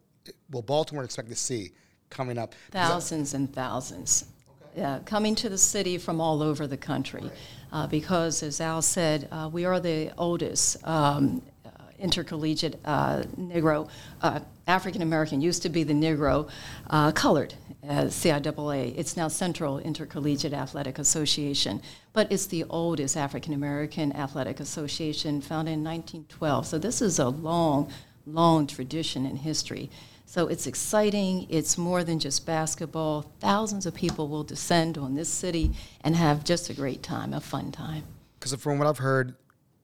will 0.51 0.61
Baltimore 0.63 1.03
expect 1.03 1.29
to 1.29 1.35
see 1.35 1.71
coming 2.09 2.37
up? 2.37 2.55
Thousands 2.71 3.33
and 3.33 3.53
thousands. 3.53 4.25
Yeah, 4.75 4.99
coming 5.05 5.35
to 5.35 5.47
the 5.47 5.57
city 5.57 5.97
from 5.97 6.19
all 6.19 6.43
over 6.43 6.67
the 6.67 6.77
country. 6.77 7.31
Uh, 7.71 7.87
because, 7.87 8.43
as 8.43 8.59
Al 8.59 8.81
said, 8.81 9.27
uh, 9.31 9.49
we 9.51 9.63
are 9.63 9.79
the 9.79 10.11
oldest 10.17 10.85
um, 10.85 11.41
uh, 11.45 11.51
intercollegiate 12.05 12.79
uh, 12.85 13.23
Negro, 13.37 13.89
uh, 14.21 14.39
African 14.67 15.01
American, 15.01 15.41
used 15.41 15.63
to 15.63 15.69
be 15.69 15.83
the 15.83 15.93
Negro 15.93 16.47
uh, 16.91 17.11
colored 17.11 17.55
as 17.83 18.13
CIAA. 18.13 18.93
It's 18.95 19.17
now 19.17 19.27
Central 19.27 19.79
Intercollegiate 19.79 20.53
Athletic 20.53 20.99
Association, 20.99 21.81
but 22.13 22.31
it's 22.31 22.45
the 22.45 22.63
oldest 22.69 23.17
African 23.17 23.53
American 23.53 24.13
athletic 24.13 24.59
association 24.59 25.41
founded 25.41 25.73
in 25.73 25.83
1912. 25.83 26.67
So 26.67 26.77
this 26.77 27.01
is 27.01 27.17
a 27.17 27.29
long, 27.29 27.91
long 28.27 28.67
tradition 28.67 29.25
in 29.25 29.37
history. 29.37 29.89
So 30.27 30.47
it's 30.47 30.67
exciting. 30.67 31.47
It's 31.49 31.77
more 31.77 32.03
than 32.03 32.19
just 32.19 32.45
basketball. 32.45 33.25
Thousands 33.39 33.85
of 33.87 33.95
people 33.95 34.27
will 34.27 34.43
descend 34.43 34.97
on 34.97 35.15
this 35.15 35.29
city 35.29 35.71
and 36.03 36.15
have 36.15 36.43
just 36.43 36.69
a 36.69 36.73
great 36.73 37.01
time, 37.01 37.33
a 37.33 37.41
fun 37.41 37.71
time. 37.71 38.03
Because 38.39 38.53
from 38.55 38.77
what 38.77 38.87
I've 38.87 38.99
heard, 38.99 39.35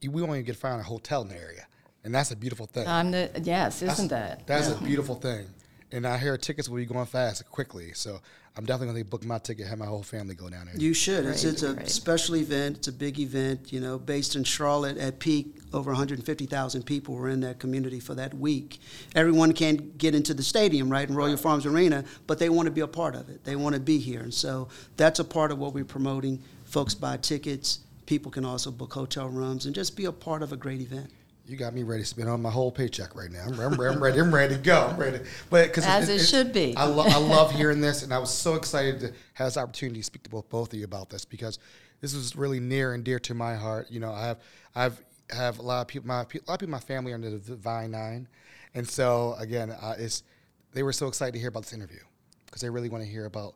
we 0.09 0.21
only 0.21 0.41
get 0.41 0.53
to 0.53 0.59
find 0.59 0.79
a 0.81 0.83
hotel 0.83 1.21
in 1.21 1.29
the 1.29 1.37
area, 1.37 1.67
and 2.03 2.13
that's 2.13 2.31
a 2.31 2.35
beautiful 2.35 2.65
thing. 2.65 2.87
I'm 2.87 3.11
the 3.11 3.29
yes, 3.43 3.81
isn't 3.81 4.09
that? 4.09 4.45
That's 4.47 4.69
Yeah. 4.69 4.75
a 4.79 4.83
beautiful 4.83 5.15
thing. 5.15 5.45
and 5.93 6.07
I 6.07 6.17
hear 6.17 6.37
tickets 6.37 6.69
will 6.69 6.77
be 6.77 6.85
going 6.85 7.05
fast 7.05 7.45
quickly. 7.51 7.91
So 7.93 8.21
I'm 8.55 8.63
definitely 8.65 8.93
going 8.93 9.03
to 9.03 9.09
book 9.09 9.25
my 9.25 9.39
ticket, 9.39 9.67
have 9.67 9.77
my 9.77 9.85
whole 9.85 10.03
family 10.03 10.35
go 10.35 10.49
down 10.49 10.67
there. 10.67 10.75
You 10.77 10.93
should. 10.93 11.25
It's, 11.25 11.41
Great, 11.43 11.53
it's 11.53 11.63
a 11.63 11.73
great. 11.73 11.89
special 11.89 12.37
event. 12.37 12.77
It's 12.77 12.87
a 12.87 12.93
big 12.93 13.19
event. 13.19 13.73
You 13.73 13.81
know, 13.81 13.99
based 13.99 14.37
in 14.37 14.45
Charlotte 14.45 14.97
at 14.97 15.19
peak, 15.19 15.53
over 15.73 15.91
150,000 15.91 16.83
people 16.85 17.15
were 17.15 17.27
in 17.27 17.41
that 17.41 17.59
community 17.59 17.99
for 17.99 18.15
that 18.15 18.33
week. 18.33 18.79
Everyone 19.15 19.51
can't 19.51 19.97
get 19.97 20.15
into 20.15 20.33
the 20.33 20.43
stadium, 20.43 20.89
right, 20.89 21.09
in 21.09 21.13
Royal 21.13 21.35
Farms 21.35 21.65
Arena, 21.65 22.05
but 22.25 22.39
they 22.39 22.47
want 22.47 22.67
to 22.67 22.71
be 22.71 22.81
a 22.81 22.87
part 22.87 23.13
of 23.13 23.27
it. 23.29 23.43
They 23.43 23.57
want 23.57 23.75
to 23.75 23.81
be 23.81 23.97
here, 23.99 24.21
and 24.21 24.33
so 24.33 24.69
that's 24.95 25.19
a 25.19 25.25
part 25.25 25.51
of 25.51 25.59
what 25.59 25.73
we're 25.73 25.83
promoting. 25.83 26.41
Folks 26.63 26.93
buy 26.95 27.17
tickets. 27.17 27.79
People 28.05 28.31
can 28.31 28.45
also 28.45 28.71
book 28.71 28.93
hotel 28.93 29.27
rooms 29.27 29.65
and 29.65 29.75
just 29.75 29.97
be 29.97 30.05
a 30.05 30.11
part 30.13 30.41
of 30.41 30.53
a 30.53 30.57
great 30.57 30.79
event. 30.79 31.09
You 31.47 31.57
got 31.57 31.73
me 31.73 31.83
ready 31.83 32.03
to 32.03 32.07
spend 32.07 32.29
on 32.29 32.41
my 32.41 32.51
whole 32.51 32.71
paycheck 32.71 33.15
right 33.15 33.31
now. 33.31 33.43
I'm, 33.45 33.59
I'm, 33.59 33.79
I'm 33.79 34.01
ready. 34.01 34.19
I'm 34.19 34.33
ready 34.33 34.55
to 34.55 34.61
go. 34.61 34.87
I'm 34.91 34.97
ready. 34.97 35.19
But 35.49 35.73
cause 35.73 35.85
As 35.85 36.07
it 36.07 36.19
should 36.19 36.53
be. 36.53 36.75
I, 36.77 36.85
lo- 36.85 37.05
I 37.05 37.17
love 37.17 37.51
hearing 37.51 37.81
this, 37.81 38.03
and 38.03 38.13
I 38.13 38.19
was 38.19 38.31
so 38.31 38.55
excited 38.55 38.99
to 39.01 39.13
have 39.33 39.47
this 39.47 39.57
opportunity 39.57 39.99
to 39.99 40.03
speak 40.03 40.23
to 40.23 40.29
both 40.29 40.49
both 40.49 40.71
of 40.71 40.79
you 40.79 40.85
about 40.85 41.09
this 41.09 41.25
because 41.25 41.59
this 41.99 42.15
was 42.15 42.35
really 42.35 42.59
near 42.59 42.93
and 42.93 43.03
dear 43.03 43.19
to 43.19 43.33
my 43.33 43.55
heart. 43.55 43.87
You 43.89 43.99
know, 43.99 44.11
I 44.11 44.25
have 44.27 44.39
I've 44.75 45.01
have 45.31 45.59
a 45.59 45.61
lot 45.61 45.81
of 45.81 45.87
people. 45.87 46.07
My 46.07 46.15
a 46.15 46.19
lot 46.19 46.25
of 46.27 46.35
people 46.35 46.65
in 46.65 46.71
my 46.71 46.79
family 46.79 47.11
are 47.11 47.15
under 47.15 47.29
the 47.31 47.39
Divine 47.39 47.91
Nine, 47.91 48.27
and 48.73 48.87
so 48.87 49.35
again, 49.39 49.71
uh, 49.71 49.95
it's 49.97 50.23
they 50.73 50.83
were 50.83 50.93
so 50.93 51.07
excited 51.07 51.33
to 51.33 51.39
hear 51.39 51.49
about 51.49 51.63
this 51.63 51.73
interview 51.73 51.99
because 52.45 52.61
they 52.61 52.69
really 52.69 52.89
want 52.89 53.03
to 53.03 53.09
hear 53.09 53.25
about 53.25 53.55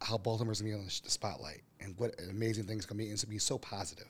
how 0.00 0.18
Baltimore's 0.18 0.60
gonna 0.60 0.72
be 0.72 0.78
on 0.78 0.84
the 0.84 0.90
spotlight 0.90 1.62
and 1.80 1.94
what 1.98 2.14
amazing 2.30 2.64
things 2.64 2.84
gonna 2.84 2.98
be. 2.98 3.04
And 3.04 3.12
it's 3.12 3.24
gonna 3.24 3.32
be 3.32 3.38
so 3.38 3.58
positive 3.58 4.08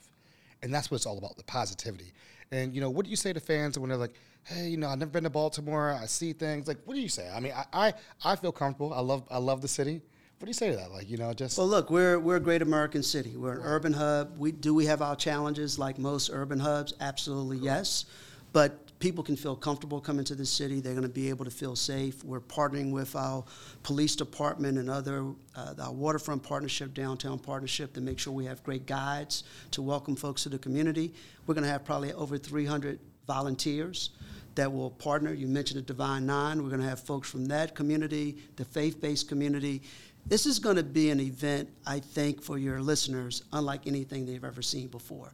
and 0.62 0.72
that's 0.72 0.90
what 0.90 0.96
it's 0.96 1.06
all 1.06 1.18
about 1.18 1.36
the 1.36 1.44
positivity 1.44 2.12
and 2.52 2.74
you 2.74 2.80
know 2.80 2.90
what 2.90 3.04
do 3.04 3.10
you 3.10 3.16
say 3.16 3.32
to 3.32 3.40
fans 3.40 3.78
when 3.78 3.88
they're 3.88 3.98
like 3.98 4.14
hey 4.44 4.68
you 4.68 4.76
know 4.76 4.88
i've 4.88 4.98
never 4.98 5.10
been 5.10 5.24
to 5.24 5.30
baltimore 5.30 5.92
i 6.00 6.06
see 6.06 6.32
things 6.32 6.68
like 6.68 6.78
what 6.84 6.94
do 6.94 7.00
you 7.00 7.08
say 7.08 7.28
i 7.34 7.40
mean 7.40 7.52
i 7.72 7.88
i, 7.88 7.94
I 8.24 8.36
feel 8.36 8.52
comfortable 8.52 8.94
i 8.94 9.00
love 9.00 9.24
i 9.30 9.38
love 9.38 9.62
the 9.62 9.68
city 9.68 10.00
what 10.38 10.44
do 10.44 10.50
you 10.50 10.54
say 10.54 10.70
to 10.70 10.76
that 10.76 10.92
like 10.92 11.08
you 11.08 11.16
know 11.16 11.32
just 11.32 11.56
Well, 11.56 11.66
look, 11.66 11.90
we're, 11.90 12.18
we're 12.18 12.36
a 12.36 12.40
great 12.40 12.60
American 12.60 13.02
city. 13.02 13.34
We're 13.38 13.54
an 13.54 13.62
urban 13.62 13.94
hub. 13.94 14.36
We, 14.36 14.52
do 14.52 14.74
we 14.74 14.84
have 14.84 15.00
our 15.00 15.16
challenges 15.16 15.78
like 15.78 15.98
most 15.98 16.28
urban 16.30 16.58
hubs? 16.58 16.92
Absolutely, 17.00 17.56
yes. 17.56 18.04
But 18.52 18.85
people 18.98 19.22
can 19.22 19.36
feel 19.36 19.56
comfortable 19.56 20.00
coming 20.00 20.24
to 20.24 20.34
the 20.34 20.46
city. 20.46 20.80
They're 20.80 20.94
going 20.94 21.02
to 21.02 21.08
be 21.08 21.28
able 21.28 21.44
to 21.44 21.50
feel 21.50 21.76
safe. 21.76 22.24
We're 22.24 22.40
partnering 22.40 22.92
with 22.92 23.14
our 23.14 23.44
police 23.82 24.16
department 24.16 24.78
and 24.78 24.88
other, 24.88 25.26
uh, 25.54 25.74
our 25.80 25.92
waterfront 25.92 26.42
partnership, 26.42 26.94
downtown 26.94 27.38
partnership, 27.38 27.92
to 27.94 28.00
make 28.00 28.18
sure 28.18 28.32
we 28.32 28.46
have 28.46 28.62
great 28.62 28.86
guides 28.86 29.44
to 29.72 29.82
welcome 29.82 30.16
folks 30.16 30.42
to 30.44 30.48
the 30.48 30.58
community. 30.58 31.12
We're 31.46 31.54
going 31.54 31.64
to 31.64 31.70
have 31.70 31.84
probably 31.84 32.12
over 32.14 32.38
300 32.38 32.98
volunteers 33.26 34.10
that 34.54 34.72
will 34.72 34.90
partner. 34.90 35.32
You 35.32 35.46
mentioned 35.46 35.78
the 35.78 35.84
Divine 35.84 36.24
Nine. 36.26 36.62
We're 36.62 36.70
going 36.70 36.80
to 36.80 36.88
have 36.88 37.00
folks 37.00 37.28
from 37.28 37.46
that 37.46 37.74
community, 37.74 38.38
the 38.56 38.64
faith 38.64 39.00
based 39.00 39.28
community. 39.28 39.82
This 40.24 40.46
is 40.46 40.58
going 40.58 40.76
to 40.76 40.82
be 40.82 41.10
an 41.10 41.20
event, 41.20 41.68
I 41.86 42.00
think, 42.00 42.42
for 42.42 42.58
your 42.58 42.80
listeners, 42.80 43.44
unlike 43.52 43.86
anything 43.86 44.26
they've 44.26 44.42
ever 44.42 44.62
seen 44.62 44.88
before. 44.88 45.32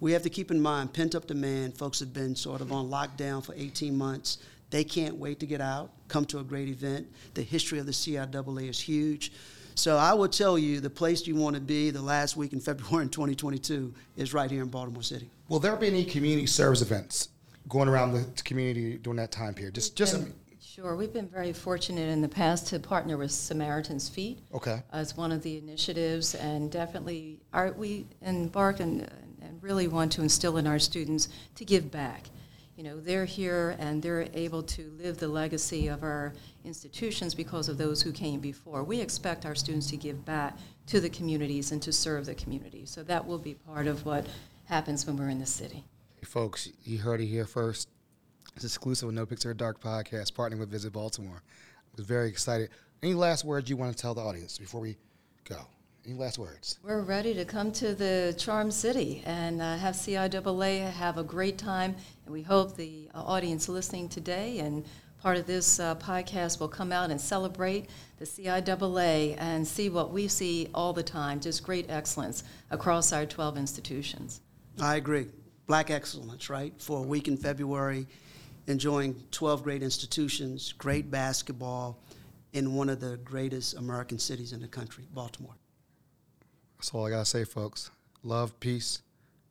We 0.00 0.12
have 0.12 0.22
to 0.22 0.30
keep 0.30 0.50
in 0.50 0.60
mind 0.60 0.92
pent 0.92 1.14
up 1.14 1.26
demand. 1.26 1.76
Folks 1.76 2.00
have 2.00 2.12
been 2.12 2.34
sort 2.36 2.60
of 2.60 2.72
on 2.72 2.88
lockdown 2.90 3.44
for 3.44 3.54
18 3.56 3.96
months. 3.96 4.38
They 4.70 4.84
can't 4.84 5.16
wait 5.16 5.40
to 5.40 5.46
get 5.46 5.60
out, 5.60 5.90
come 6.08 6.24
to 6.26 6.38
a 6.40 6.44
great 6.44 6.68
event. 6.68 7.06
The 7.34 7.42
history 7.42 7.78
of 7.78 7.86
the 7.86 7.92
CIAA 7.92 8.68
is 8.68 8.80
huge. 8.80 9.32
So 9.74 9.96
I 9.96 10.12
will 10.14 10.28
tell 10.28 10.58
you 10.58 10.80
the 10.80 10.90
place 10.90 11.26
you 11.26 11.36
want 11.36 11.54
to 11.54 11.60
be 11.62 11.90
the 11.90 12.02
last 12.02 12.36
week 12.36 12.52
in 12.52 12.60
February 12.70 13.04
in 13.04 13.08
2022 13.10 13.94
is 14.16 14.34
right 14.34 14.50
here 14.50 14.62
in 14.62 14.68
Baltimore 14.68 15.02
City. 15.02 15.30
will 15.48 15.60
there 15.60 15.76
be 15.76 15.86
any 15.86 16.04
community 16.04 16.46
service 16.46 16.82
events 16.82 17.28
going 17.68 17.88
around 17.88 18.12
the 18.12 18.24
community 18.42 18.96
during 18.96 19.16
that 19.16 19.30
time 19.32 19.52
period 19.54 19.74
just 19.74 19.96
just 19.96 20.14
And- 20.14 20.32
Sure, 20.60 20.94
we've 20.94 21.12
been 21.12 21.28
very 21.28 21.54
fortunate 21.54 22.10
in 22.10 22.20
the 22.20 22.28
past 22.28 22.66
to 22.66 22.78
partner 22.78 23.16
with 23.16 23.30
Samaritan's 23.30 24.10
Feet 24.10 24.40
okay 24.54 24.82
as 24.92 25.16
one 25.16 25.32
of 25.32 25.42
the 25.42 25.56
initiatives, 25.56 26.34
and 26.34 26.70
definitely 26.70 27.40
are, 27.54 27.72
we 27.72 28.04
embark 28.20 28.80
and, 28.80 29.10
and 29.46 29.62
really 29.62 29.88
want 29.88 30.12
to 30.12 30.22
instill 30.22 30.56
in 30.56 30.66
our 30.66 30.78
students 30.78 31.28
to 31.54 31.64
give 31.64 31.90
back. 31.90 32.24
You 32.76 32.84
know, 32.84 33.00
they're 33.00 33.24
here 33.24 33.74
and 33.78 34.02
they're 34.02 34.28
able 34.34 34.62
to 34.64 34.92
live 34.98 35.16
the 35.16 35.28
legacy 35.28 35.88
of 35.88 36.02
our 36.02 36.34
institutions 36.64 37.34
because 37.34 37.70
of 37.70 37.78
those 37.78 38.02
who 38.02 38.12
came 38.12 38.40
before. 38.40 38.84
We 38.84 39.00
expect 39.00 39.46
our 39.46 39.54
students 39.54 39.86
to 39.88 39.96
give 39.96 40.24
back 40.26 40.58
to 40.88 41.00
the 41.00 41.08
communities 41.08 41.72
and 41.72 41.80
to 41.82 41.92
serve 41.92 42.26
the 42.26 42.34
community. 42.34 42.84
So 42.84 43.02
that 43.04 43.26
will 43.26 43.38
be 43.38 43.54
part 43.54 43.86
of 43.86 44.04
what 44.04 44.26
happens 44.66 45.06
when 45.06 45.16
we're 45.16 45.30
in 45.30 45.38
the 45.38 45.46
city. 45.46 45.84
Hey, 46.16 46.26
folks, 46.26 46.68
you 46.84 46.98
heard 46.98 47.22
it 47.22 47.26
here 47.26 47.46
first. 47.46 47.88
It's 48.56 48.64
exclusive 48.64 49.10
No 49.10 49.24
Picks 49.24 49.46
After 49.46 49.54
Dark 49.54 49.80
podcast, 49.80 50.32
partnering 50.32 50.58
with 50.58 50.70
Visit 50.70 50.92
Baltimore. 50.92 51.42
I 51.46 51.96
was 51.96 52.04
very 52.04 52.28
excited. 52.28 52.70
Any 53.02 53.14
last 53.14 53.44
words 53.44 53.70
you 53.70 53.76
want 53.76 53.96
to 53.96 54.00
tell 54.00 54.14
the 54.14 54.22
audience 54.22 54.58
before 54.58 54.80
we 54.80 54.96
go? 55.44 55.66
Any 56.06 56.14
last 56.14 56.38
words? 56.38 56.78
We're 56.84 57.00
ready 57.00 57.34
to 57.34 57.44
come 57.44 57.72
to 57.72 57.92
the 57.92 58.32
Charm 58.38 58.70
City 58.70 59.24
and 59.26 59.60
uh, 59.60 59.76
have 59.76 59.96
CIAA 59.96 60.88
have 60.92 61.18
a 61.18 61.24
great 61.24 61.58
time. 61.58 61.96
And 62.24 62.32
we 62.32 62.42
hope 62.42 62.76
the 62.76 63.08
uh, 63.12 63.24
audience 63.24 63.68
listening 63.68 64.08
today 64.08 64.60
and 64.60 64.84
part 65.20 65.36
of 65.36 65.46
this 65.46 65.80
uh, 65.80 65.96
podcast 65.96 66.60
will 66.60 66.68
come 66.68 66.92
out 66.92 67.10
and 67.10 67.20
celebrate 67.20 67.90
the 68.20 68.24
CIAA 68.24 69.34
and 69.38 69.66
see 69.66 69.88
what 69.88 70.12
we 70.12 70.28
see 70.28 70.68
all 70.74 70.92
the 70.92 71.02
time 71.02 71.40
just 71.40 71.64
great 71.64 71.90
excellence 71.90 72.44
across 72.70 73.12
our 73.12 73.26
12 73.26 73.58
institutions. 73.58 74.42
I 74.80 74.94
agree. 74.94 75.26
Black 75.66 75.90
excellence, 75.90 76.48
right? 76.48 76.72
For 76.78 77.00
a 77.00 77.06
week 77.06 77.26
in 77.26 77.36
February, 77.36 78.06
enjoying 78.68 79.20
12 79.32 79.64
great 79.64 79.82
institutions, 79.82 80.72
great 80.72 81.10
basketball 81.10 81.98
in 82.52 82.76
one 82.76 82.88
of 82.88 83.00
the 83.00 83.16
greatest 83.24 83.74
American 83.74 84.20
cities 84.20 84.52
in 84.52 84.60
the 84.60 84.68
country, 84.68 85.04
Baltimore. 85.12 85.56
That's 86.86 86.94
all 86.94 87.04
I 87.04 87.10
got 87.10 87.18
to 87.18 87.24
say, 87.24 87.42
folks. 87.42 87.90
Love, 88.22 88.60
peace, 88.60 89.02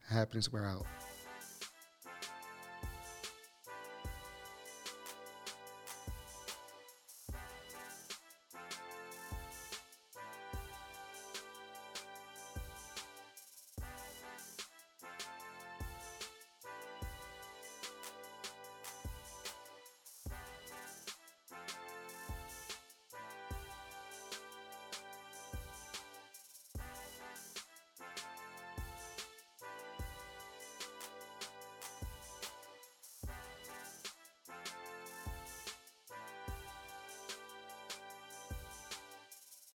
happiness. 0.08 0.54
We're 0.54 0.64
out. 0.64 0.86